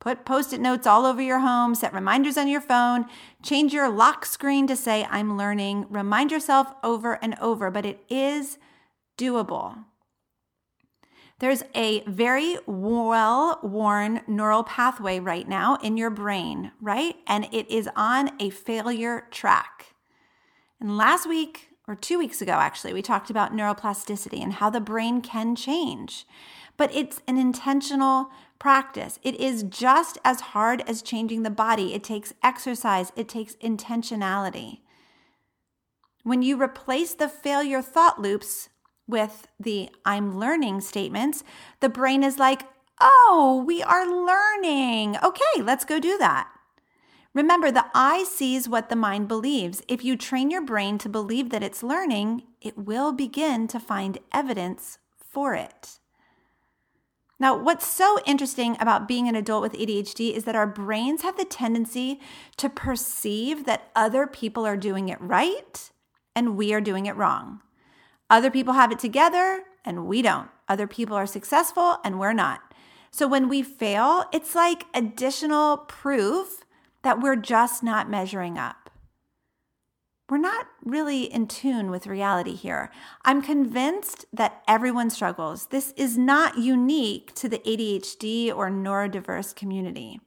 put 0.00 0.24
post 0.24 0.52
it 0.52 0.60
notes 0.60 0.86
all 0.86 1.06
over 1.06 1.22
your 1.22 1.40
home, 1.40 1.74
set 1.74 1.92
reminders 1.92 2.36
on 2.36 2.48
your 2.48 2.60
phone, 2.60 3.04
change 3.42 3.72
your 3.72 3.88
lock 3.88 4.26
screen 4.26 4.66
to 4.66 4.74
say, 4.74 5.06
I'm 5.10 5.36
learning. 5.36 5.86
Remind 5.88 6.32
yourself 6.32 6.72
over 6.82 7.18
and 7.22 7.36
over, 7.40 7.70
but 7.70 7.86
it 7.86 8.04
is 8.08 8.58
doable. 9.16 9.84
There's 11.38 11.62
a 11.74 12.02
very 12.02 12.58
well 12.66 13.60
worn 13.62 14.22
neural 14.26 14.64
pathway 14.64 15.20
right 15.20 15.48
now 15.48 15.76
in 15.76 15.96
your 15.96 16.10
brain, 16.10 16.72
right? 16.80 17.16
And 17.26 17.48
it 17.52 17.70
is 17.70 17.88
on 17.96 18.32
a 18.40 18.50
failure 18.50 19.26
track. 19.30 19.94
And 20.80 20.96
last 20.96 21.28
week, 21.28 21.68
or 21.88 21.94
two 21.94 22.18
weeks 22.18 22.40
ago, 22.40 22.52
actually, 22.52 22.92
we 22.92 23.02
talked 23.02 23.30
about 23.30 23.52
neuroplasticity 23.54 24.40
and 24.40 24.54
how 24.54 24.70
the 24.70 24.80
brain 24.80 25.20
can 25.20 25.56
change. 25.56 26.24
But 26.76 26.94
it's 26.94 27.20
an 27.26 27.36
intentional 27.36 28.30
practice. 28.60 29.18
It 29.24 29.34
is 29.40 29.64
just 29.64 30.18
as 30.24 30.40
hard 30.40 30.84
as 30.86 31.02
changing 31.02 31.42
the 31.42 31.50
body. 31.50 31.92
It 31.92 32.04
takes 32.04 32.32
exercise, 32.44 33.10
it 33.16 33.28
takes 33.28 33.56
intentionality. 33.56 34.82
When 36.22 36.42
you 36.42 36.62
replace 36.62 37.14
the 37.14 37.28
failure 37.28 37.82
thought 37.82 38.20
loops 38.20 38.68
with 39.08 39.48
the 39.58 39.88
I'm 40.04 40.38
learning 40.38 40.82
statements, 40.82 41.42
the 41.80 41.88
brain 41.88 42.22
is 42.22 42.38
like, 42.38 42.62
oh, 43.00 43.64
we 43.66 43.82
are 43.82 44.06
learning. 44.06 45.16
Okay, 45.22 45.62
let's 45.62 45.84
go 45.84 45.98
do 45.98 46.18
that. 46.18 46.48
Remember, 47.32 47.70
the 47.70 47.86
eye 47.94 48.24
sees 48.24 48.68
what 48.68 48.88
the 48.88 48.96
mind 48.96 49.28
believes. 49.28 49.82
If 49.88 50.04
you 50.04 50.16
train 50.16 50.50
your 50.50 50.62
brain 50.62 50.98
to 50.98 51.08
believe 51.08 51.50
that 51.50 51.62
it's 51.62 51.82
learning, 51.82 52.42
it 52.60 52.76
will 52.76 53.12
begin 53.12 53.68
to 53.68 53.80
find 53.80 54.18
evidence 54.32 54.98
for 55.16 55.54
it. 55.54 56.00
Now, 57.40 57.56
what's 57.56 57.86
so 57.86 58.18
interesting 58.26 58.76
about 58.78 59.08
being 59.08 59.26
an 59.26 59.34
adult 59.34 59.62
with 59.62 59.72
ADHD 59.72 60.34
is 60.34 60.44
that 60.44 60.54
our 60.54 60.66
brains 60.66 61.22
have 61.22 61.38
the 61.38 61.46
tendency 61.46 62.20
to 62.58 62.68
perceive 62.68 63.64
that 63.64 63.90
other 63.96 64.26
people 64.26 64.66
are 64.66 64.76
doing 64.76 65.08
it 65.08 65.18
right 65.22 65.90
and 66.36 66.54
we 66.54 66.74
are 66.74 66.82
doing 66.82 67.06
it 67.06 67.16
wrong. 67.16 67.62
Other 68.28 68.50
people 68.50 68.74
have 68.74 68.92
it 68.92 68.98
together 68.98 69.62
and 69.86 70.06
we 70.06 70.20
don't. 70.20 70.50
Other 70.68 70.86
people 70.86 71.16
are 71.16 71.26
successful 71.26 71.96
and 72.04 72.20
we're 72.20 72.34
not. 72.34 72.60
So 73.10 73.26
when 73.26 73.48
we 73.48 73.62
fail, 73.62 74.24
it's 74.34 74.54
like 74.54 74.84
additional 74.92 75.78
proof 75.78 76.66
that 77.02 77.20
we're 77.20 77.36
just 77.36 77.82
not 77.82 78.10
measuring 78.10 78.58
up. 78.58 78.89
We're 80.30 80.38
not 80.38 80.68
really 80.84 81.24
in 81.24 81.48
tune 81.48 81.90
with 81.90 82.06
reality 82.06 82.54
here. 82.54 82.92
I'm 83.24 83.42
convinced 83.42 84.26
that 84.32 84.62
everyone 84.68 85.10
struggles. 85.10 85.66
This 85.66 85.92
is 85.96 86.16
not 86.16 86.56
unique 86.56 87.34
to 87.34 87.48
the 87.48 87.58
ADHD 87.58 88.54
or 88.54 88.70
neurodiverse 88.70 89.56
community. 89.56 90.20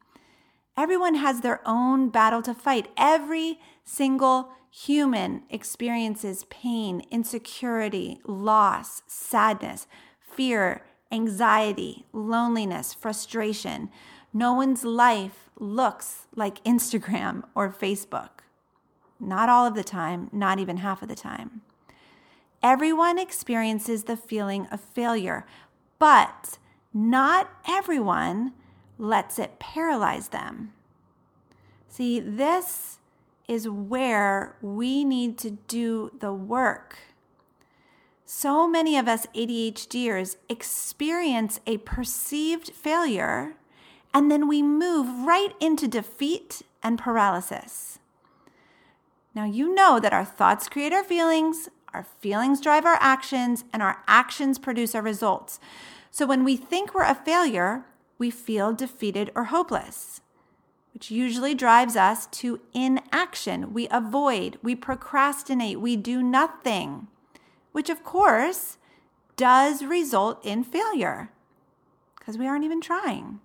Everyone 0.76 1.16
has 1.16 1.40
their 1.40 1.62
own 1.66 2.10
battle 2.10 2.42
to 2.42 2.54
fight. 2.54 2.90
Every 2.98 3.60
single 3.86 4.50
human 4.70 5.44
experiences 5.50 6.44
pain, 6.50 7.04
insecurity, 7.10 8.20
loss, 8.26 9.04
sadness, 9.08 9.88
fear, 10.20 10.84
anxiety, 11.14 12.08
loneliness, 12.12 12.94
frustration. 12.94 13.90
No 14.34 14.52
one's 14.54 14.84
life 14.84 15.50
looks 15.58 16.28
like 16.36 16.62
Instagram 16.66 17.44
or 17.56 17.70
Facebook. 17.72 18.43
Not 19.24 19.50
all 19.50 19.66
of 19.66 19.76
the 19.76 19.84
time, 19.84 20.30
not 20.32 20.60
even 20.60 20.78
half 20.78 21.02
of 21.02 21.08
the 21.08 21.16
time. 21.16 21.62
Everyone 22.62 23.18
experiences 23.18 24.04
the 24.04 24.18
feeling 24.18 24.68
of 24.68 24.80
failure, 24.80 25.46
but 26.00 26.58
not 26.94 27.50
everyone 27.68 28.54
lets 28.98 29.40
it 29.40 29.60
paralyze 29.60 30.30
them. 30.30 30.74
See, 31.88 32.20
this 32.20 33.00
is 33.48 33.68
where 33.68 34.56
we 34.62 35.04
need 35.04 35.38
to 35.40 35.52
do 35.52 36.12
the 36.20 36.34
work. 36.34 36.98
So 38.26 38.68
many 38.68 38.98
of 38.98 39.08
us 39.08 39.28
ADHDers 39.36 40.38
experience 40.50 41.60
a 41.68 41.78
perceived 41.78 42.72
failure 42.72 43.56
and 44.14 44.32
then 44.32 44.48
we 44.48 44.62
move 44.62 45.26
right 45.26 45.54
into 45.60 45.88
defeat 45.88 46.62
and 46.82 47.00
paralysis. 47.00 48.00
Now, 49.36 49.46
you 49.46 49.74
know 49.74 50.00
that 50.00 50.14
our 50.14 50.26
thoughts 50.26 50.70
create 50.70 50.94
our 50.94 51.04
feelings, 51.04 51.70
our 51.94 52.04
feelings 52.04 52.62
drive 52.62 52.86
our 52.86 52.98
actions, 53.00 53.64
and 53.74 53.82
our 53.82 54.04
actions 54.08 54.60
produce 54.60 54.94
our 54.94 55.02
results. 55.02 55.60
So 56.12 56.26
when 56.26 56.44
we 56.44 56.56
think 56.56 56.94
we're 56.94 57.04
a 57.04 57.16
failure, 57.16 57.86
we 58.18 58.30
feel 58.30 58.74
defeated 58.74 59.32
or 59.36 59.46
hopeless 59.46 60.22
which 60.94 61.10
usually 61.10 61.56
drives 61.56 61.96
us 61.96 62.28
to 62.28 62.62
inaction. 62.74 63.74
We 63.74 63.88
avoid, 63.90 64.60
we 64.62 64.76
procrastinate, 64.76 65.82
we 65.82 65.96
do 65.96 66.22
nothing, 66.22 67.08
which 67.72 67.90
of 67.90 68.04
course 68.04 68.78
does 69.36 69.84
result 69.84 70.40
in 70.46 70.64
failure 70.64 71.32
because 72.18 72.38
we 72.38 72.48
aren't 72.48 72.64
even 72.64 72.80
trying. 72.80 73.40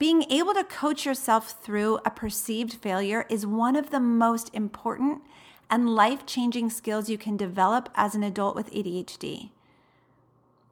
Being 0.00 0.24
able 0.30 0.54
to 0.54 0.64
coach 0.64 1.04
yourself 1.04 1.62
through 1.62 2.00
a 2.06 2.10
perceived 2.10 2.72
failure 2.72 3.26
is 3.28 3.44
one 3.44 3.76
of 3.76 3.90
the 3.90 4.00
most 4.00 4.48
important 4.54 5.20
and 5.68 5.94
life 5.94 6.24
changing 6.24 6.70
skills 6.70 7.10
you 7.10 7.18
can 7.18 7.36
develop 7.36 7.90
as 7.94 8.14
an 8.14 8.22
adult 8.22 8.56
with 8.56 8.72
ADHD. 8.72 9.50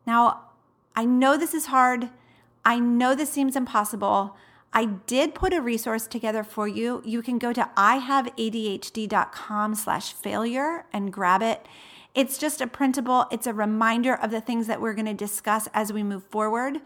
Now, 0.06 0.44
I 0.96 1.04
know 1.04 1.36
this 1.36 1.52
is 1.52 1.66
hard. 1.66 2.08
I 2.64 2.78
know 2.78 3.14
this 3.14 3.28
seems 3.28 3.54
impossible. 3.54 4.34
I 4.72 4.86
did 4.86 5.34
put 5.34 5.52
a 5.52 5.60
resource 5.60 6.06
together 6.06 6.42
for 6.42 6.66
you. 6.66 7.02
You 7.04 7.20
can 7.20 7.38
go 7.38 7.52
to 7.52 7.68
ihaveadhd.com 7.76 9.74
slash 9.74 10.14
failure 10.14 10.86
and 10.90 11.12
grab 11.12 11.42
it. 11.42 11.66
It's 12.14 12.38
just 12.38 12.62
a 12.62 12.66
printable, 12.66 13.26
it's 13.30 13.46
a 13.46 13.52
reminder 13.52 14.14
of 14.14 14.30
the 14.30 14.40
things 14.40 14.66
that 14.68 14.80
we're 14.80 14.94
going 14.94 15.04
to 15.04 15.12
discuss 15.12 15.68
as 15.74 15.92
we 15.92 16.02
move 16.02 16.24
forward. 16.24 16.80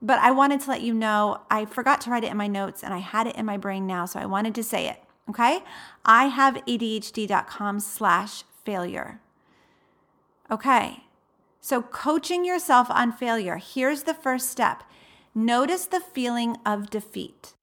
But 0.00 0.20
I 0.20 0.30
wanted 0.30 0.60
to 0.60 0.70
let 0.70 0.82
you 0.82 0.94
know 0.94 1.40
I 1.50 1.64
forgot 1.64 2.00
to 2.02 2.10
write 2.10 2.24
it 2.24 2.30
in 2.30 2.36
my 2.36 2.46
notes 2.46 2.84
and 2.84 2.94
I 2.94 2.98
had 2.98 3.26
it 3.26 3.36
in 3.36 3.46
my 3.46 3.56
brain 3.56 3.86
now, 3.86 4.06
so 4.06 4.20
I 4.20 4.26
wanted 4.26 4.54
to 4.56 4.62
say 4.62 4.88
it. 4.88 5.02
Okay? 5.28 5.60
ihaveadhd.com 6.04 7.80
slash 7.80 8.44
failure. 8.64 9.20
Okay. 10.50 11.04
So 11.60 11.82
coaching 11.82 12.44
yourself 12.44 12.88
on 12.90 13.12
failure, 13.12 13.56
here's 13.56 14.04
the 14.04 14.14
first 14.14 14.50
step. 14.50 14.84
Notice 15.34 15.86
the 15.86 16.00
feeling 16.00 16.56
of 16.64 16.90
defeat. 16.90 17.54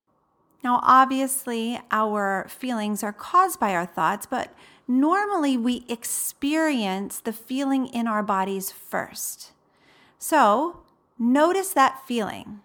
Now, 0.64 0.80
obviously, 0.84 1.80
our 1.92 2.48
feelings 2.50 3.04
are 3.04 3.14
caused 3.14 3.60
by 3.60 3.76
our 3.76 3.86
thoughts, 3.86 4.26
but 4.26 4.54
normally 4.88 5.58
we 5.58 5.86
experience 5.88 7.20
the 7.20 7.34
feeling 7.34 7.88
in 7.88 8.08
our 8.08 8.24
bodies 8.24 8.72
first. 8.72 9.52
So, 10.18 10.82
notice 11.18 11.70
that 11.74 12.06
feeling. 12.08 12.62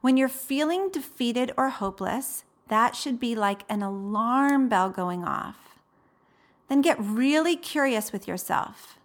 When 0.00 0.16
you're 0.16 0.28
feeling 0.28 0.90
defeated 0.90 1.52
or 1.56 1.68
hopeless, 1.68 2.44
that 2.68 2.96
should 2.96 3.20
be 3.20 3.34
like 3.34 3.62
an 3.68 3.82
alarm 3.82 4.68
bell 4.68 4.90
going 4.90 5.24
off. 5.24 5.78
Then 6.68 6.80
get 6.80 6.96
really 7.00 7.56
curious 7.56 8.12
with 8.12 8.28
yourself 8.28 9.00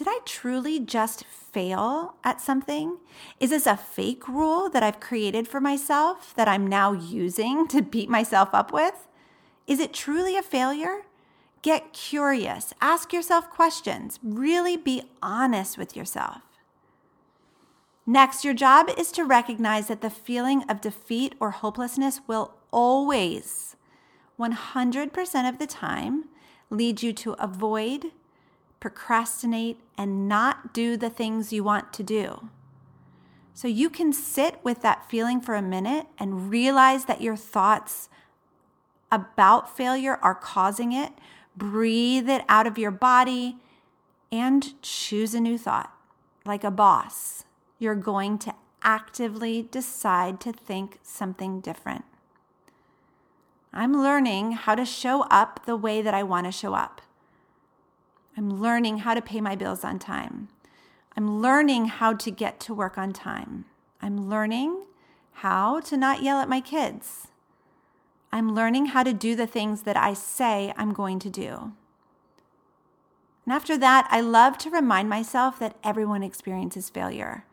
did 0.00 0.08
I 0.08 0.20
truly 0.24 0.80
just 0.80 1.24
fail 1.24 2.14
at 2.24 2.40
something? 2.40 2.96
Is 3.38 3.50
this 3.50 3.66
a 3.66 3.76
fake 3.76 4.26
rule 4.26 4.70
that 4.70 4.82
I've 4.82 4.98
created 4.98 5.46
for 5.46 5.60
myself 5.60 6.34
that 6.36 6.48
I'm 6.48 6.66
now 6.66 6.92
using 6.92 7.68
to 7.68 7.82
beat 7.82 8.08
myself 8.08 8.54
up 8.54 8.72
with? 8.72 9.06
Is 9.66 9.78
it 9.78 9.92
truly 9.92 10.38
a 10.38 10.42
failure? 10.42 11.02
Get 11.60 11.92
curious, 11.92 12.72
ask 12.80 13.12
yourself 13.12 13.50
questions, 13.50 14.18
really 14.22 14.78
be 14.78 15.02
honest 15.22 15.76
with 15.76 15.94
yourself. 15.94 16.49
Next, 18.10 18.44
your 18.44 18.54
job 18.54 18.90
is 18.98 19.12
to 19.12 19.24
recognize 19.24 19.86
that 19.86 20.00
the 20.00 20.10
feeling 20.10 20.64
of 20.68 20.80
defeat 20.80 21.36
or 21.38 21.52
hopelessness 21.52 22.20
will 22.26 22.54
always, 22.72 23.76
100% 24.36 25.48
of 25.48 25.58
the 25.60 25.66
time, 25.68 26.24
lead 26.70 27.04
you 27.04 27.12
to 27.12 27.34
avoid, 27.34 28.06
procrastinate, 28.80 29.78
and 29.96 30.28
not 30.28 30.74
do 30.74 30.96
the 30.96 31.08
things 31.08 31.52
you 31.52 31.62
want 31.62 31.92
to 31.92 32.02
do. 32.02 32.48
So 33.54 33.68
you 33.68 33.88
can 33.88 34.12
sit 34.12 34.58
with 34.64 34.82
that 34.82 35.08
feeling 35.08 35.40
for 35.40 35.54
a 35.54 35.62
minute 35.62 36.08
and 36.18 36.50
realize 36.50 37.04
that 37.04 37.20
your 37.20 37.36
thoughts 37.36 38.08
about 39.12 39.76
failure 39.76 40.18
are 40.20 40.34
causing 40.34 40.90
it. 40.90 41.12
Breathe 41.56 42.28
it 42.28 42.42
out 42.48 42.66
of 42.66 42.76
your 42.76 42.90
body 42.90 43.58
and 44.32 44.82
choose 44.82 45.32
a 45.32 45.38
new 45.38 45.56
thought. 45.56 45.94
Like 46.44 46.64
a 46.64 46.72
boss, 46.72 47.44
you're 47.80 47.96
going 47.96 48.38
to 48.38 48.54
actively 48.82 49.62
decide 49.62 50.40
to 50.40 50.52
think 50.52 50.98
something 51.02 51.60
different. 51.60 52.04
I'm 53.72 54.00
learning 54.00 54.52
how 54.52 54.74
to 54.74 54.84
show 54.84 55.22
up 55.22 55.64
the 55.64 55.76
way 55.76 56.02
that 56.02 56.14
I 56.14 56.22
want 56.22 56.46
to 56.46 56.52
show 56.52 56.74
up. 56.74 57.00
I'm 58.36 58.60
learning 58.60 58.98
how 58.98 59.14
to 59.14 59.22
pay 59.22 59.40
my 59.40 59.56
bills 59.56 59.84
on 59.84 59.98
time. 59.98 60.48
I'm 61.16 61.40
learning 61.40 61.86
how 61.86 62.14
to 62.14 62.30
get 62.30 62.60
to 62.60 62.74
work 62.74 62.96
on 62.96 63.12
time. 63.12 63.64
I'm 64.00 64.28
learning 64.28 64.84
how 65.32 65.80
to 65.80 65.96
not 65.96 66.22
yell 66.22 66.38
at 66.38 66.48
my 66.48 66.60
kids. 66.60 67.28
I'm 68.32 68.54
learning 68.54 68.86
how 68.86 69.02
to 69.02 69.12
do 69.12 69.34
the 69.34 69.46
things 69.46 69.82
that 69.82 69.96
I 69.96 70.14
say 70.14 70.72
I'm 70.76 70.92
going 70.92 71.18
to 71.20 71.30
do. 71.30 71.72
And 73.44 73.54
after 73.54 73.76
that, 73.78 74.06
I 74.10 74.20
love 74.20 74.58
to 74.58 74.70
remind 74.70 75.08
myself 75.08 75.58
that 75.58 75.76
everyone 75.82 76.22
experiences 76.22 76.90
failure. 76.90 77.44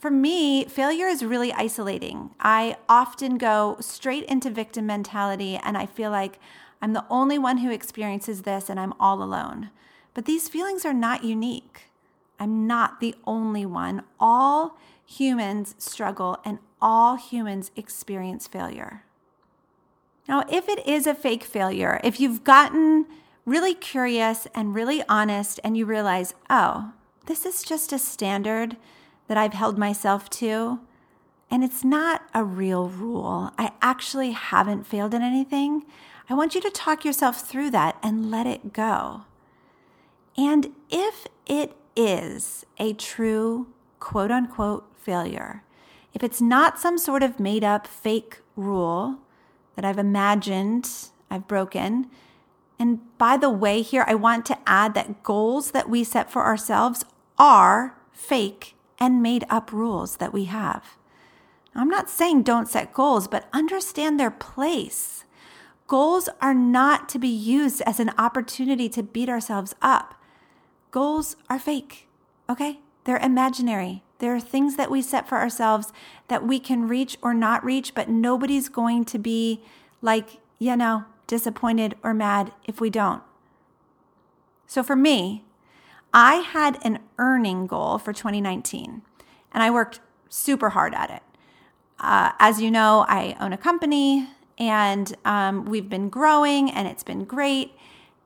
For 0.00 0.10
me, 0.10 0.64
failure 0.64 1.08
is 1.08 1.22
really 1.22 1.52
isolating. 1.52 2.30
I 2.40 2.78
often 2.88 3.36
go 3.36 3.76
straight 3.80 4.24
into 4.24 4.48
victim 4.48 4.86
mentality 4.86 5.60
and 5.62 5.76
I 5.76 5.84
feel 5.84 6.10
like 6.10 6.38
I'm 6.80 6.94
the 6.94 7.04
only 7.10 7.38
one 7.38 7.58
who 7.58 7.70
experiences 7.70 8.42
this 8.42 8.70
and 8.70 8.80
I'm 8.80 8.94
all 8.98 9.22
alone. 9.22 9.68
But 10.14 10.24
these 10.24 10.48
feelings 10.48 10.86
are 10.86 10.94
not 10.94 11.22
unique. 11.22 11.90
I'm 12.38 12.66
not 12.66 13.00
the 13.00 13.14
only 13.26 13.66
one. 13.66 14.02
All 14.18 14.78
humans 15.04 15.74
struggle 15.76 16.38
and 16.46 16.60
all 16.80 17.16
humans 17.16 17.70
experience 17.76 18.46
failure. 18.46 19.04
Now, 20.26 20.44
if 20.50 20.66
it 20.66 20.86
is 20.86 21.06
a 21.06 21.14
fake 21.14 21.44
failure, 21.44 22.00
if 22.02 22.18
you've 22.18 22.42
gotten 22.42 23.04
really 23.44 23.74
curious 23.74 24.46
and 24.54 24.74
really 24.74 25.02
honest 25.10 25.60
and 25.62 25.76
you 25.76 25.84
realize, 25.84 26.32
oh, 26.48 26.92
this 27.26 27.44
is 27.44 27.62
just 27.62 27.92
a 27.92 27.98
standard 27.98 28.78
that 29.30 29.38
I've 29.38 29.52
held 29.52 29.78
myself 29.78 30.28
to. 30.28 30.80
And 31.52 31.62
it's 31.62 31.84
not 31.84 32.22
a 32.34 32.42
real 32.42 32.88
rule. 32.88 33.52
I 33.56 33.70
actually 33.80 34.32
haven't 34.32 34.88
failed 34.88 35.14
at 35.14 35.22
anything. 35.22 35.84
I 36.28 36.34
want 36.34 36.56
you 36.56 36.60
to 36.62 36.68
talk 36.68 37.04
yourself 37.04 37.40
through 37.40 37.70
that 37.70 37.96
and 38.02 38.28
let 38.28 38.48
it 38.48 38.72
go. 38.72 39.22
And 40.36 40.72
if 40.90 41.28
it 41.46 41.76
is 41.94 42.66
a 42.78 42.92
true 42.94 43.68
quote 44.00 44.32
unquote 44.32 44.84
failure, 44.98 45.62
if 46.12 46.24
it's 46.24 46.40
not 46.40 46.80
some 46.80 46.98
sort 46.98 47.22
of 47.22 47.38
made 47.38 47.62
up 47.62 47.86
fake 47.86 48.40
rule 48.56 49.18
that 49.76 49.84
I've 49.84 49.98
imagined 49.98 50.90
I've 51.30 51.46
broken, 51.46 52.10
and 52.80 52.98
by 53.16 53.36
the 53.36 53.48
way, 53.48 53.82
here 53.82 54.04
I 54.08 54.16
want 54.16 54.44
to 54.46 54.58
add 54.66 54.94
that 54.94 55.22
goals 55.22 55.70
that 55.70 55.88
we 55.88 56.02
set 56.02 56.32
for 56.32 56.44
ourselves 56.44 57.04
are 57.38 57.96
fake 58.10 58.74
and 59.00 59.22
made 59.22 59.44
up 59.48 59.72
rules 59.72 60.18
that 60.18 60.32
we 60.32 60.44
have. 60.44 60.98
I'm 61.74 61.88
not 61.88 62.10
saying 62.10 62.42
don't 62.42 62.68
set 62.68 62.92
goals, 62.92 63.26
but 63.26 63.48
understand 63.52 64.20
their 64.20 64.30
place. 64.30 65.24
Goals 65.86 66.28
are 66.40 66.54
not 66.54 67.08
to 67.10 67.18
be 67.18 67.28
used 67.28 67.80
as 67.82 67.98
an 67.98 68.12
opportunity 68.18 68.88
to 68.90 69.02
beat 69.02 69.28
ourselves 69.28 69.74
up. 69.80 70.14
Goals 70.90 71.36
are 71.48 71.58
fake, 71.58 72.06
okay? 72.48 72.80
They're 73.04 73.18
imaginary. 73.18 74.02
There 74.18 74.34
are 74.34 74.40
things 74.40 74.76
that 74.76 74.90
we 74.90 75.00
set 75.00 75.28
for 75.28 75.38
ourselves 75.38 75.92
that 76.28 76.46
we 76.46 76.60
can 76.60 76.86
reach 76.86 77.16
or 77.22 77.32
not 77.32 77.64
reach, 77.64 77.94
but 77.94 78.08
nobody's 78.08 78.68
going 78.68 79.04
to 79.06 79.18
be 79.18 79.62
like, 80.02 80.38
you 80.58 80.76
know, 80.76 81.04
disappointed 81.26 81.96
or 82.02 82.12
mad 82.12 82.52
if 82.64 82.80
we 82.80 82.90
don't. 82.90 83.22
So 84.66 84.82
for 84.82 84.94
me, 84.96 85.44
I 86.12 86.36
had 86.36 86.78
an 86.82 87.00
earning 87.18 87.66
goal 87.66 87.98
for 87.98 88.12
2019 88.12 89.02
and 89.52 89.62
I 89.62 89.70
worked 89.70 90.00
super 90.28 90.70
hard 90.70 90.94
at 90.94 91.10
it. 91.10 91.22
Uh, 91.98 92.32
as 92.38 92.60
you 92.60 92.70
know, 92.70 93.04
I 93.08 93.36
own 93.40 93.52
a 93.52 93.58
company 93.58 94.28
and 94.58 95.14
um, 95.24 95.64
we've 95.66 95.88
been 95.88 96.08
growing 96.08 96.70
and 96.70 96.88
it's 96.88 97.02
been 97.02 97.24
great. 97.24 97.72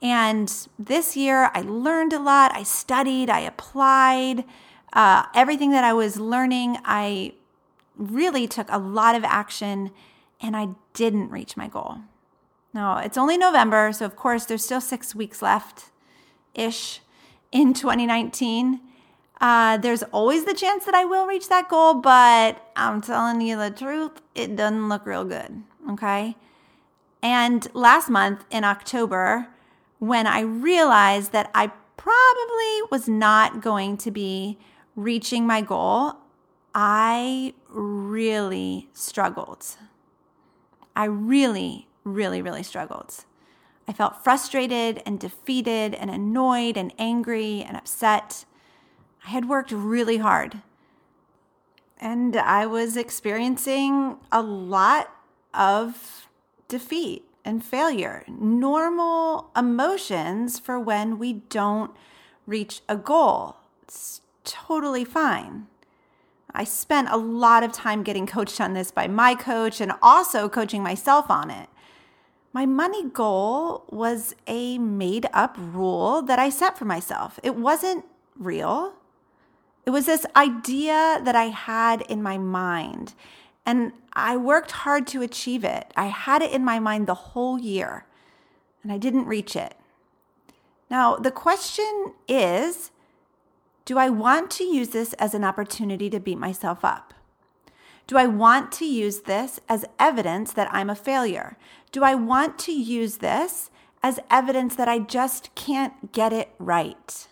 And 0.01 0.53
this 0.79 1.17
year 1.17 1.51
I 1.55 1.61
learned 1.63 2.13
a 2.13 2.19
lot. 2.19 2.55
I 2.55 2.63
studied, 2.63 3.29
I 3.29 3.41
applied 3.41 4.45
uh, 4.93 5.25
everything 5.35 5.71
that 5.73 5.85
I 5.85 5.93
was 5.93 6.19
learning. 6.19 6.79
I 6.85 7.35
really 7.97 8.47
took 8.47 8.67
a 8.71 8.79
lot 8.79 9.15
of 9.15 9.25
action 9.25 9.91
and 10.41 10.57
I 10.57 10.69
didn't 10.93 11.31
reach 11.31 11.57
my 11.57 11.69
goal. 11.69 11.99
Now, 12.73 12.99
it's 12.99 13.17
only 13.17 13.39
November, 13.39 13.93
so 13.93 14.05
of 14.05 14.17
course, 14.17 14.47
there's 14.47 14.65
still 14.65 14.81
six 14.81 15.15
weeks 15.15 15.41
left 15.41 15.91
ish 16.55 17.01
in 17.55 17.73
2019. 17.73 18.81
Uh, 19.41 19.79
there's 19.79 20.03
always 20.05 20.45
the 20.45 20.53
chance 20.55 20.85
that 20.85 20.95
I 20.95 21.05
will 21.05 21.27
reach 21.27 21.49
that 21.49 21.69
goal, 21.69 21.95
but 21.95 22.71
I'm 22.77 23.01
telling 23.01 23.41
you 23.41 23.57
the 23.57 23.71
truth, 23.71 24.21
it 24.35 24.57
doesn't 24.57 24.89
look 24.89 25.07
real 25.07 25.25
good. 25.25 25.63
Okay. 25.91 26.37
And 27.23 27.67
last 27.73 28.11
month 28.11 28.45
in 28.51 28.65
October, 28.65 29.49
when 29.99 30.27
I 30.27 30.41
realized 30.41 31.33
that 31.33 31.51
I 31.55 31.71
probably 31.97 32.89
was 32.91 33.09
not 33.09 33.63
going 33.63 33.97
to 33.99 34.11
be 34.11 34.59
reaching 34.97 35.47
my 35.47 35.61
goal, 35.61 36.15
I 36.75 37.55
really 37.69 38.89
struggled. 38.93 39.65
I 40.97 41.05
really, 41.05 41.89
really, 42.05 42.43
really 42.43 42.63
struggled. 42.63 43.25
I 43.87 43.93
felt 43.93 44.25
frustrated 44.25 45.03
and 45.05 45.21
defeated 45.21 45.95
and 45.95 46.11
annoyed 46.11 46.77
and 46.77 46.93
angry 46.99 47.63
and 47.67 47.77
upset. 47.77 48.45
I 49.27 49.31
had 49.31 49.49
worked 49.49 49.73
really 49.73 50.19
hard 50.19 50.63
and 52.05 52.37
I 52.37 52.67
was 52.67 52.97
experiencing 52.97 54.17
a 54.31 54.43
lot 54.43 55.11
of 55.53 56.29
defeat 56.69 57.25
and 57.45 57.65
failure, 57.65 58.25
normal 58.29 59.51
emotions 59.57 60.59
for 60.59 60.79
when 60.79 61.19
we 61.19 61.33
don't 61.33 61.93
reach 62.47 62.81
a 62.89 62.97
goal. 62.97 63.57
It's 63.83 64.21
totally 64.45 65.05
fine. 65.05 65.67
I 66.55 66.65
spent 66.65 67.09
a 67.11 67.17
lot 67.17 67.63
of 67.63 67.73
time 67.73 68.03
getting 68.03 68.27
coached 68.27 68.61
on 68.61 68.75
this 68.75 68.91
by 68.91 69.09
my 69.09 69.35
coach 69.35 69.81
and 69.81 69.93
also 70.01 70.49
coaching 70.49 70.83
myself 70.83 71.31
on 71.31 71.51
it. 71.51 71.69
My 72.55 72.67
money 72.67 73.11
goal 73.11 73.83
was 73.91 74.37
a 74.47 74.79
made 74.79 75.27
up 75.33 75.57
rule 75.59 76.23
that 76.23 76.39
I 76.39 76.51
set 76.51 76.79
for 76.79 76.85
myself. 76.85 77.41
It 77.43 77.57
wasn't 77.57 78.05
real. 78.39 78.95
It 79.85 79.91
was 79.91 80.07
this 80.07 80.25
idea 80.37 81.21
that 81.25 81.35
I 81.35 81.47
had 81.47 82.03
in 82.03 82.23
my 82.23 82.39
mind, 82.39 83.15
and 83.67 83.93
I 84.13 84.37
worked 84.37 84.71
hard 84.71 85.09
to 85.09 85.21
achieve 85.21 85.65
it. 85.65 85.93
I 85.97 86.07
had 86.07 86.43
it 86.43 86.53
in 86.53 86.65
my 86.65 86.79
mind 86.79 87.09
the 87.09 87.15
whole 87.15 87.59
year, 87.59 88.07
and 88.85 88.93
I 88.93 88.99
didn't 88.99 89.27
reach 89.27 89.57
it. 89.57 89.75
Now, 90.89 91.17
the 91.17 91.33
question 91.33 92.15
is 92.29 92.93
do 93.85 93.99
I 93.99 94.11
want 94.11 94.53
to 94.53 94.65
use 94.65 94.91
this 94.91 95.13
as 95.15 95.35
an 95.35 95.43
opportunity 95.43 96.09
to 96.09 96.21
beat 96.21 96.39
myself 96.39 96.85
up? 96.85 97.14
Do 98.07 98.19
I 98.19 98.27
want 98.27 98.71
to 98.73 98.85
use 98.85 99.21
this 99.21 99.61
as 99.69 99.87
evidence 99.99 100.53
that 100.53 100.69
I'm 100.73 100.91
a 100.91 100.95
failure? 100.95 101.57
Do 101.91 102.03
I 102.03 102.15
want 102.15 102.59
to 102.61 102.73
use 102.73 103.19
this 103.19 103.71
as 104.03 104.21
evidence 104.31 104.77
that 104.77 104.89
I 104.89 104.99
just 104.99 105.55
can't 105.55 106.13
get 106.13 106.33
it 106.33 106.51
right? 106.59 107.27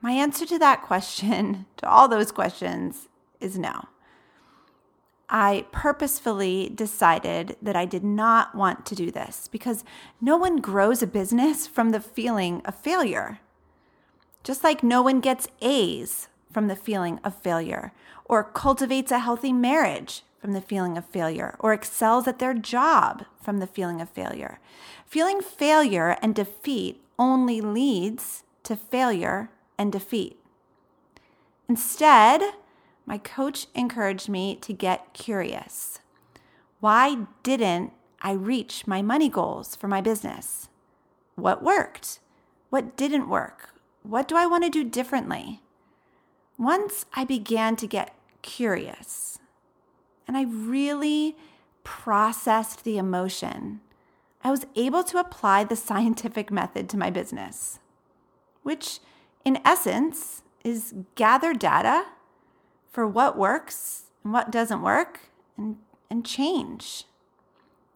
My 0.00 0.12
answer 0.12 0.44
to 0.46 0.58
that 0.58 0.82
question, 0.82 1.66
to 1.76 1.88
all 1.88 2.08
those 2.08 2.32
questions, 2.32 3.08
is 3.40 3.58
no. 3.58 3.84
I 5.32 5.66
purposefully 5.70 6.72
decided 6.74 7.56
that 7.62 7.76
I 7.76 7.84
did 7.84 8.02
not 8.02 8.56
want 8.56 8.84
to 8.86 8.96
do 8.96 9.12
this 9.12 9.46
because 9.46 9.84
no 10.20 10.36
one 10.36 10.56
grows 10.56 11.02
a 11.02 11.06
business 11.06 11.68
from 11.68 11.90
the 11.90 12.00
feeling 12.00 12.62
of 12.64 12.74
failure. 12.74 13.38
Just 14.42 14.64
like 14.64 14.82
no 14.82 15.02
one 15.02 15.20
gets 15.20 15.46
A's 15.60 16.29
from 16.52 16.68
the 16.68 16.76
feeling 16.76 17.18
of 17.24 17.34
failure, 17.34 17.92
or 18.24 18.44
cultivates 18.44 19.12
a 19.12 19.18
healthy 19.18 19.52
marriage 19.52 20.22
from 20.40 20.52
the 20.52 20.60
feeling 20.60 20.96
of 20.96 21.04
failure, 21.04 21.56
or 21.58 21.72
excels 21.72 22.26
at 22.26 22.38
their 22.38 22.54
job 22.54 23.24
from 23.42 23.58
the 23.58 23.66
feeling 23.66 24.00
of 24.00 24.08
failure. 24.08 24.58
Feeling 25.06 25.40
failure 25.40 26.16
and 26.22 26.34
defeat 26.34 27.02
only 27.18 27.60
leads 27.60 28.42
to 28.62 28.76
failure 28.76 29.50
and 29.76 29.92
defeat. 29.92 30.38
Instead, 31.68 32.42
my 33.06 33.18
coach 33.18 33.66
encouraged 33.74 34.28
me 34.28 34.56
to 34.56 34.72
get 34.72 35.12
curious. 35.12 36.00
Why 36.80 37.26
didn't 37.42 37.92
I 38.22 38.32
reach 38.32 38.86
my 38.86 39.02
money 39.02 39.28
goals 39.28 39.76
for 39.76 39.88
my 39.88 40.00
business? 40.00 40.68
What 41.34 41.62
worked? 41.62 42.20
What 42.70 42.96
didn't 42.96 43.28
work? 43.28 43.74
What 44.02 44.28
do 44.28 44.36
I 44.36 44.46
want 44.46 44.64
to 44.64 44.70
do 44.70 44.84
differently? 44.84 45.60
Once 46.60 47.06
I 47.14 47.24
began 47.24 47.74
to 47.76 47.86
get 47.86 48.14
curious 48.42 49.38
and 50.28 50.36
I 50.36 50.42
really 50.42 51.34
processed 51.84 52.84
the 52.84 52.98
emotion, 52.98 53.80
I 54.44 54.50
was 54.50 54.66
able 54.76 55.02
to 55.04 55.16
apply 55.16 55.64
the 55.64 55.74
scientific 55.88 56.50
method 56.50 56.90
to 56.90 56.98
my 56.98 57.08
business, 57.08 57.78
which 58.62 59.00
in 59.42 59.58
essence 59.64 60.42
is 60.62 60.92
gather 61.14 61.54
data 61.54 62.04
for 62.92 63.06
what 63.06 63.38
works 63.38 64.02
and 64.22 64.34
what 64.34 64.52
doesn't 64.52 64.82
work 64.82 65.30
and, 65.56 65.78
and 66.10 66.26
change. 66.26 67.04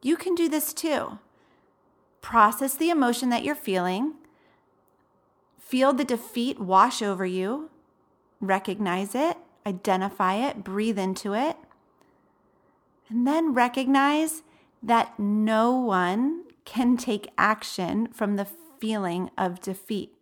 You 0.01 0.17
can 0.17 0.35
do 0.35 0.49
this 0.49 0.73
too. 0.73 1.19
Process 2.23 2.75
the 2.75 2.89
emotion 2.89 3.29
that 3.29 3.45
you're 3.45 3.55
feeling, 3.55 4.15
feel 5.61 5.93
the 5.93 6.03
defeat 6.03 6.59
wash 6.59 7.03
over 7.03 7.27
you, 7.27 7.69
recognize 8.47 9.15
it, 9.15 9.37
identify 9.67 10.35
it, 10.35 10.65
breathe 10.65 10.99
into 10.99 11.35
it, 11.35 11.57
and 13.09 13.27
then 13.27 13.55
recognize 13.55 14.43
that 14.83 15.19
no 15.19 15.73
one 15.73 16.45
can 16.65 16.97
take 16.97 17.31
action 17.39 18.09
from 18.13 18.37
the 18.37 18.47
feeling 18.81 19.31
of 19.37 19.61
defeat. 19.61 20.13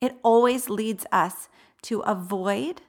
It 0.00 0.16
always 0.22 0.68
leads 0.68 1.06
us 1.10 1.48
to 1.82 2.00
avoid, 2.00 2.82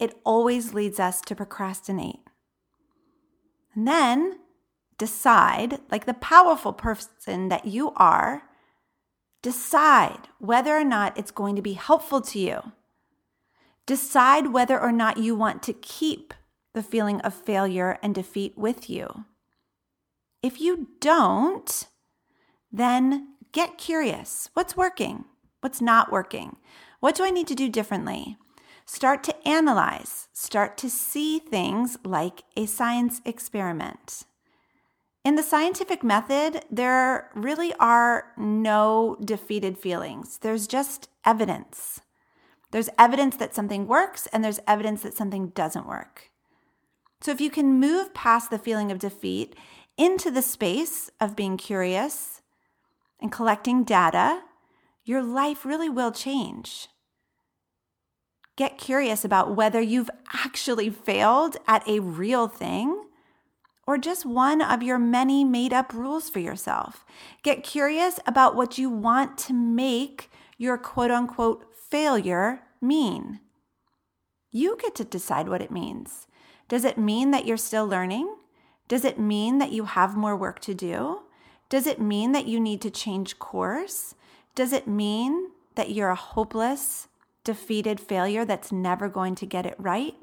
it 0.00 0.18
always 0.24 0.74
leads 0.74 0.98
us 0.98 1.20
to 1.22 1.34
procrastinate. 1.34 2.20
And 3.74 3.86
then 3.86 4.38
decide, 4.98 5.80
like 5.90 6.06
the 6.06 6.14
powerful 6.14 6.72
person 6.72 7.48
that 7.48 7.66
you 7.66 7.92
are, 7.96 8.44
decide 9.42 10.28
whether 10.38 10.76
or 10.76 10.84
not 10.84 11.18
it's 11.18 11.30
going 11.30 11.56
to 11.56 11.62
be 11.62 11.74
helpful 11.74 12.20
to 12.20 12.38
you. 12.38 12.72
Decide 13.86 14.52
whether 14.52 14.80
or 14.80 14.92
not 14.92 15.18
you 15.18 15.34
want 15.34 15.62
to 15.64 15.72
keep 15.72 16.32
the 16.72 16.82
feeling 16.82 17.20
of 17.20 17.34
failure 17.34 17.98
and 18.02 18.14
defeat 18.14 18.56
with 18.56 18.88
you. 18.88 19.24
If 20.42 20.60
you 20.60 20.88
don't, 21.00 21.86
then 22.72 23.34
get 23.52 23.78
curious. 23.78 24.50
What's 24.54 24.76
working? 24.76 25.24
What's 25.60 25.80
not 25.80 26.12
working? 26.12 26.56
What 27.00 27.14
do 27.14 27.24
I 27.24 27.30
need 27.30 27.46
to 27.48 27.54
do 27.54 27.68
differently? 27.68 28.36
Start 28.86 29.24
to 29.24 29.48
analyze, 29.48 30.28
start 30.32 30.76
to 30.78 30.90
see 30.90 31.38
things 31.38 31.96
like 32.04 32.42
a 32.56 32.66
science 32.66 33.22
experiment. 33.24 34.24
In 35.24 35.36
the 35.36 35.42
scientific 35.42 36.04
method, 36.04 36.64
there 36.70 37.30
really 37.34 37.72
are 37.80 38.32
no 38.36 39.16
defeated 39.24 39.78
feelings. 39.78 40.38
There's 40.38 40.66
just 40.66 41.08
evidence. 41.24 42.02
There's 42.74 42.90
evidence 42.98 43.36
that 43.36 43.54
something 43.54 43.86
works, 43.86 44.26
and 44.32 44.42
there's 44.42 44.58
evidence 44.66 45.02
that 45.02 45.16
something 45.16 45.50
doesn't 45.50 45.86
work. 45.86 46.32
So, 47.20 47.30
if 47.30 47.40
you 47.40 47.48
can 47.48 47.78
move 47.78 48.12
past 48.14 48.50
the 48.50 48.58
feeling 48.58 48.90
of 48.90 48.98
defeat 48.98 49.54
into 49.96 50.28
the 50.28 50.42
space 50.42 51.08
of 51.20 51.36
being 51.36 51.56
curious 51.56 52.42
and 53.20 53.30
collecting 53.30 53.84
data, 53.84 54.42
your 55.04 55.22
life 55.22 55.64
really 55.64 55.88
will 55.88 56.10
change. 56.10 56.88
Get 58.56 58.76
curious 58.76 59.24
about 59.24 59.54
whether 59.54 59.80
you've 59.80 60.10
actually 60.44 60.90
failed 60.90 61.56
at 61.68 61.86
a 61.86 62.00
real 62.00 62.48
thing 62.48 63.04
or 63.86 63.98
just 63.98 64.26
one 64.26 64.60
of 64.60 64.82
your 64.82 64.98
many 64.98 65.44
made 65.44 65.72
up 65.72 65.94
rules 65.94 66.28
for 66.28 66.40
yourself. 66.40 67.04
Get 67.44 67.62
curious 67.62 68.18
about 68.26 68.56
what 68.56 68.78
you 68.78 68.90
want 68.90 69.38
to 69.38 69.52
make 69.52 70.28
your 70.58 70.76
quote 70.76 71.12
unquote 71.12 71.66
failure 71.94 72.58
mean. 72.80 73.38
You 74.50 74.76
get 74.82 74.96
to 74.96 75.04
decide 75.04 75.48
what 75.48 75.62
it 75.62 75.70
means. 75.70 76.26
Does 76.68 76.84
it 76.84 76.98
mean 76.98 77.30
that 77.30 77.46
you're 77.46 77.56
still 77.56 77.86
learning? 77.86 78.34
Does 78.88 79.04
it 79.04 79.16
mean 79.16 79.58
that 79.58 79.70
you 79.70 79.84
have 79.84 80.16
more 80.16 80.34
work 80.34 80.58
to 80.62 80.74
do? 80.74 81.20
Does 81.68 81.86
it 81.86 82.00
mean 82.00 82.32
that 82.32 82.48
you 82.48 82.58
need 82.58 82.80
to 82.80 82.90
change 82.90 83.38
course? 83.38 84.16
Does 84.56 84.72
it 84.72 84.88
mean 84.88 85.50
that 85.76 85.92
you're 85.92 86.08
a 86.08 86.16
hopeless, 86.16 87.06
defeated 87.44 88.00
failure 88.00 88.44
that's 88.44 88.72
never 88.72 89.08
going 89.08 89.36
to 89.36 89.46
get 89.46 89.64
it 89.64 89.76
right? 89.78 90.16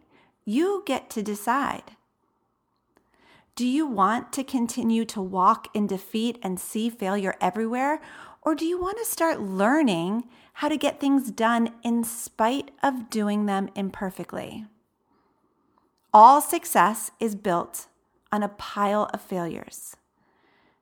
You 0.44 0.84
get 0.86 1.10
to 1.12 1.24
decide. 1.24 1.96
Do 3.56 3.66
you 3.66 3.88
want 3.88 4.34
to 4.34 4.44
continue 4.44 5.06
to 5.06 5.22
walk 5.22 5.70
in 5.74 5.88
defeat 5.88 6.38
and 6.44 6.60
see 6.60 6.90
failure 6.90 7.36
everywhere? 7.40 8.02
Or 8.42 8.56
do 8.56 8.66
you 8.66 8.80
want 8.80 8.98
to 8.98 9.06
start 9.06 9.40
learning 9.40 10.28
how 10.54 10.68
to 10.68 10.78
get 10.78 11.00
things 11.00 11.30
done 11.32 11.70
in 11.84 12.04
spite 12.04 12.72
of 12.82 13.10
doing 13.10 13.46
them 13.46 13.70
imperfectly? 13.76 14.66
All 16.14 16.42
success 16.42 17.12
is 17.20 17.36
built 17.36 17.88
on 18.32 18.44
a 18.44 18.50
pile 18.50 19.10
of 19.14 19.22
failures. 19.22 19.96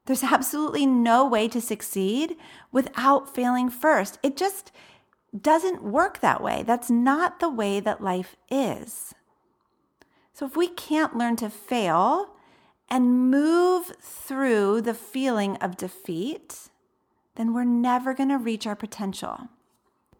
There's 0.05 0.23
absolutely 0.23 0.85
no 0.85 1.25
way 1.27 1.47
to 1.49 1.61
succeed 1.61 2.35
without 2.71 3.33
failing 3.33 3.69
first. 3.69 4.17
It 4.23 4.37
just 4.37 4.71
doesn't 5.39 5.83
work 5.83 6.19
that 6.21 6.41
way. 6.41 6.63
That's 6.65 6.89
not 6.89 7.39
the 7.39 7.49
way 7.49 7.79
that 7.79 8.01
life 8.01 8.35
is. 8.49 9.13
So 10.33 10.45
if 10.45 10.55
we 10.55 10.67
can't 10.69 11.17
learn 11.17 11.35
to 11.37 11.49
fail 11.49 12.35
and 12.89 13.29
move 13.29 13.91
through 14.01 14.81
the 14.81 14.95
feeling 14.95 15.57
of 15.57 15.77
defeat, 15.77 16.69
then 17.39 17.53
we're 17.53 17.63
never 17.63 18.13
going 18.13 18.27
to 18.27 18.37
reach 18.37 18.67
our 18.67 18.75
potential. 18.75 19.47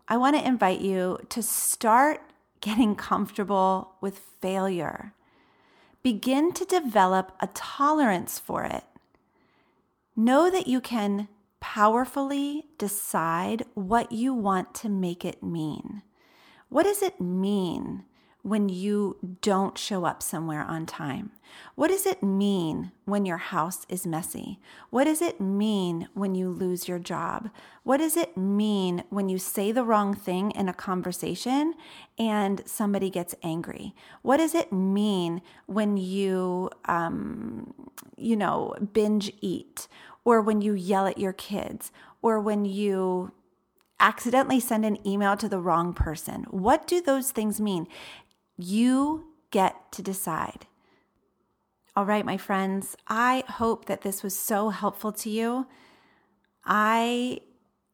I 0.08 0.15
want 0.15 0.38
to 0.38 0.47
invite 0.47 0.79
you 0.79 1.19
to 1.27 1.43
start 1.43 2.21
getting 2.62 2.95
comfortable 2.95 3.95
with 3.99 4.21
failure. 4.39 5.13
Begin 6.01 6.53
to 6.53 6.63
develop 6.63 7.34
a 7.41 7.47
tolerance 7.47 8.39
for 8.39 8.63
it. 8.63 8.86
Know 10.15 10.49
that 10.49 10.67
you 10.67 10.79
can 10.79 11.27
powerfully 11.60 12.67
decide 12.77 13.65
what 13.73 14.13
you 14.13 14.34
want 14.34 14.73
to 14.75 14.88
make 14.88 15.25
it 15.25 15.43
mean. 15.43 16.03
What 16.69 16.84
does 16.84 17.03
it 17.03 17.19
mean 17.19 18.05
when 18.41 18.69
you 18.69 19.17
don't 19.41 19.78
show 19.78 20.06
up 20.06 20.23
somewhere 20.23 20.63
on 20.63 20.86
time? 20.86 21.32
What 21.75 21.89
does 21.89 22.06
it 22.06 22.23
mean 22.23 22.91
when 23.06 23.25
your 23.25 23.38
house 23.38 23.86
is 23.89 24.06
messy? 24.06 24.60
What 24.89 25.06
does 25.06 25.21
it 25.21 25.41
mean 25.41 26.08
when 26.13 26.36
you 26.36 26.49
lose 26.49 26.88
your 26.88 26.99
job? 26.99 27.49
What 27.84 27.97
does 27.97 28.15
it 28.15 28.38
mean 28.38 29.04
when 29.10 29.30
you 29.30 29.38
say 29.38 29.71
the 29.71 29.84
wrong 29.84 30.13
thing 30.13 30.52
in 30.52 30.69
a 30.69 30.73
conversation 30.73 31.73
and 32.17 32.62
somebody 32.65 33.10
gets 33.10 33.36
angry? 33.43 33.93
What 34.21 34.38
does 34.38 34.56
it 34.56 34.71
mean 34.71 35.41
when 35.65 35.97
you, 35.97 36.69
um, 36.86 37.73
you 38.15 38.36
know, 38.36 38.75
binge 38.93 39.32
eat 39.41 39.88
or 40.23 40.41
when 40.41 40.62
you 40.62 40.73
yell 40.73 41.08
at 41.08 41.17
your 41.17 41.34
kids 41.34 41.91
or 42.21 42.39
when 42.39 42.65
you 42.65 43.32
accidentally 43.99 44.60
send 44.60 44.86
an 44.86 45.06
email 45.06 45.36
to 45.38 45.49
the 45.49 45.60
wrong 45.60 45.93
person? 45.93 46.43
What 46.49 46.88
do 46.88 47.02
those 47.02 47.32
things 47.32 47.60
mean? 47.60 47.88
You 48.62 49.28
get 49.52 49.89
to 49.93 50.02
decide. 50.02 50.67
All 51.95 52.06
right, 52.06 52.26
my 52.26 52.36
friends, 52.36 52.98
I 53.08 53.45
hope 53.48 53.86
that 53.86 54.02
this 54.02 54.22
was 54.22 54.38
so 54.38 54.67
helpful 54.67 55.13
to 55.13 55.30
you. 55.30 55.65
I 56.65 57.39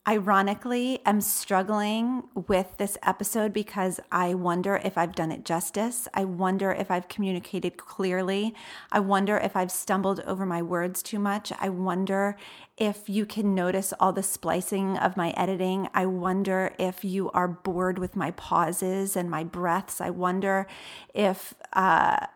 ironically 0.08 1.00
am 1.04 1.20
struggling 1.20 2.24
with 2.36 2.78
this 2.78 2.96
episode 3.02 3.52
because 3.52 4.00
I 4.12 4.36
wonder 4.36 4.80
if 4.84 5.00
I've 5.00 5.16
done 5.16 5.32
it 5.32 5.44
justice. 5.44 6.08
I 6.14 6.26
wonder 6.26 6.72
if 6.72 6.92
I've 6.92 7.08
communicated 7.08 7.78
clearly. 7.78 8.54
I 8.92 9.00
wonder 9.00 9.38
if 9.38 9.56
I've 9.56 9.72
stumbled 9.72 10.20
over 10.28 10.46
my 10.46 10.62
words 10.62 11.02
too 11.02 11.18
much. 11.18 11.52
I 11.60 11.70
wonder 11.70 12.38
if 12.78 13.10
you 13.10 13.26
can 13.26 13.56
notice 13.56 13.94
all 14.00 14.14
the 14.14 14.22
splicing 14.22 14.96
of 14.98 15.18
my 15.18 15.32
editing. 15.32 15.90
I 15.96 16.06
wonder 16.06 16.74
if 16.78 17.04
you 17.04 17.32
are 17.32 17.48
bored 17.48 17.98
with 17.98 18.16
my 18.16 18.30
pauses 18.32 19.16
and 19.16 19.30
my 19.30 19.44
breaths. 19.44 20.00
I 20.00 20.12
wonder 20.12 20.68
if, 21.16 21.56
uh, 21.74 22.28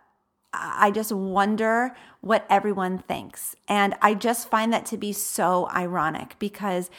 I 0.51 0.89
just 0.89 1.11
wonder 1.11 1.95
what 2.21 2.45
everyone 2.49 2.97
thinks. 2.97 3.55
And 3.67 3.95
I 4.01 4.15
just 4.15 4.49
find 4.49 4.73
that 4.73 4.87
to 4.87 4.97
be 4.97 5.13
so 5.13 5.69
ironic 5.69 6.35
because 6.39 6.89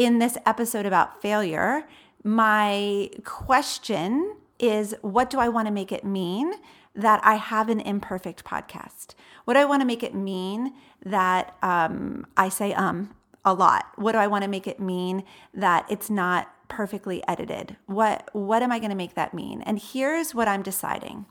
in 0.00 0.18
this 0.18 0.38
episode 0.46 0.86
about 0.86 1.20
failure, 1.20 1.86
my 2.24 3.10
question 3.22 4.34
is 4.58 4.94
what 5.02 5.28
do 5.28 5.38
I 5.38 5.50
want 5.50 5.68
to 5.68 5.72
make 5.72 5.92
it 5.92 6.04
mean 6.04 6.54
that 6.94 7.20
I 7.22 7.34
have 7.34 7.68
an 7.68 7.80
imperfect 7.80 8.42
podcast? 8.42 9.08
What 9.44 9.54
do 9.54 9.60
I 9.60 9.66
want 9.66 9.82
to 9.82 9.86
make 9.86 10.02
it 10.02 10.14
mean 10.14 10.72
that 11.04 11.54
um, 11.62 12.26
I 12.34 12.48
say 12.48 12.72
um 12.72 13.14
a 13.44 13.52
lot? 13.52 13.92
What 13.96 14.12
do 14.12 14.18
I 14.18 14.26
want 14.26 14.42
to 14.42 14.48
make 14.48 14.66
it 14.66 14.80
mean 14.80 15.22
that 15.52 15.84
it's 15.90 16.08
not 16.08 16.50
perfectly 16.68 17.22
edited? 17.28 17.76
What 17.84 18.30
what 18.32 18.62
am 18.62 18.72
I 18.72 18.78
going 18.78 18.90
to 18.90 18.96
make 18.96 19.16
that 19.16 19.34
mean? 19.34 19.60
And 19.60 19.78
here's 19.78 20.34
what 20.34 20.48
I'm 20.48 20.62
deciding. 20.62 21.26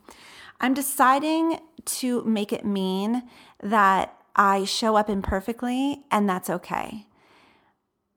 I'm 0.60 0.74
deciding 0.74 1.58
to 1.86 2.22
make 2.22 2.52
it 2.52 2.64
mean 2.64 3.24
that 3.60 4.16
I 4.36 4.64
show 4.64 4.94
up 4.94 5.10
imperfectly 5.10 6.04
and 6.12 6.28
that's 6.28 6.48
okay. 6.48 7.06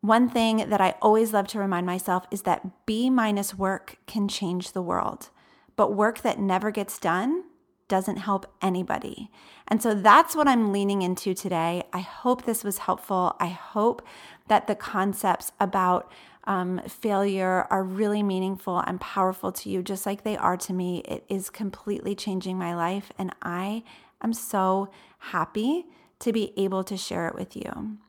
One 0.04 0.28
thing 0.28 0.70
that 0.70 0.82
I 0.82 0.96
always 1.02 1.32
love 1.32 1.48
to 1.48 1.60
remind 1.60 1.86
myself 1.86 2.26
is 2.30 2.42
that 2.42 2.86
B 2.86 3.10
minus 3.10 3.58
work 3.58 4.00
can 4.06 4.28
change 4.28 4.74
the 4.74 4.82
world, 4.82 5.30
but 5.78 5.96
work 5.96 6.24
that 6.24 6.38
never 6.38 6.72
gets 6.72 7.00
done 7.00 7.46
doesn't 7.88 8.18
help 8.18 8.46
anybody. 8.62 9.32
And 9.66 9.82
so 9.82 9.94
that's 9.94 10.36
what 10.36 10.46
I'm 10.46 10.74
leaning 10.74 11.04
into 11.04 11.34
today. 11.34 11.84
I 11.94 12.00
hope 12.00 12.44
this 12.44 12.66
was 12.66 12.80
helpful. 12.80 13.38
I 13.40 13.48
hope 13.48 14.06
that 14.50 14.68
the 14.68 14.76
concepts 14.76 15.54
about 15.58 16.12
um, 16.44 16.82
failure 16.86 17.66
are 17.70 17.86
really 17.86 18.24
meaningful 18.24 18.80
and 18.80 19.00
powerful 19.00 19.54
to 19.54 19.70
you, 19.70 19.82
just 19.82 20.06
like 20.06 20.26
they 20.26 20.36
are 20.36 20.58
to 20.58 20.74
me. 20.74 20.98
It 21.08 21.24
is 21.30 21.50
completely 21.50 22.14
changing 22.14 22.58
my 22.58 22.76
life, 22.76 23.14
and 23.18 23.34
I 23.42 23.84
am 24.22 24.34
so 24.34 24.90
happy 25.20 25.86
to 26.20 26.34
be 26.34 26.52
able 26.58 26.84
to 26.84 26.98
share 26.98 27.30
it 27.30 27.36
with 27.36 27.56
you. 27.56 28.00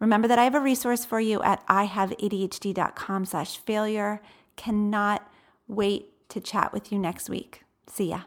Remember 0.00 0.28
that 0.28 0.38
I 0.38 0.44
have 0.44 0.54
a 0.54 0.60
resource 0.60 1.04
for 1.04 1.20
you 1.20 1.42
at 1.42 1.66
ihaveadhd.com 1.66 3.24
slash 3.24 3.58
failure. 3.58 4.20
Cannot 4.56 5.28
wait 5.66 6.28
to 6.28 6.40
chat 6.40 6.72
with 6.72 6.92
you 6.92 6.98
next 6.98 7.30
week. 7.30 7.62
See 7.86 8.10
ya. 8.10 8.22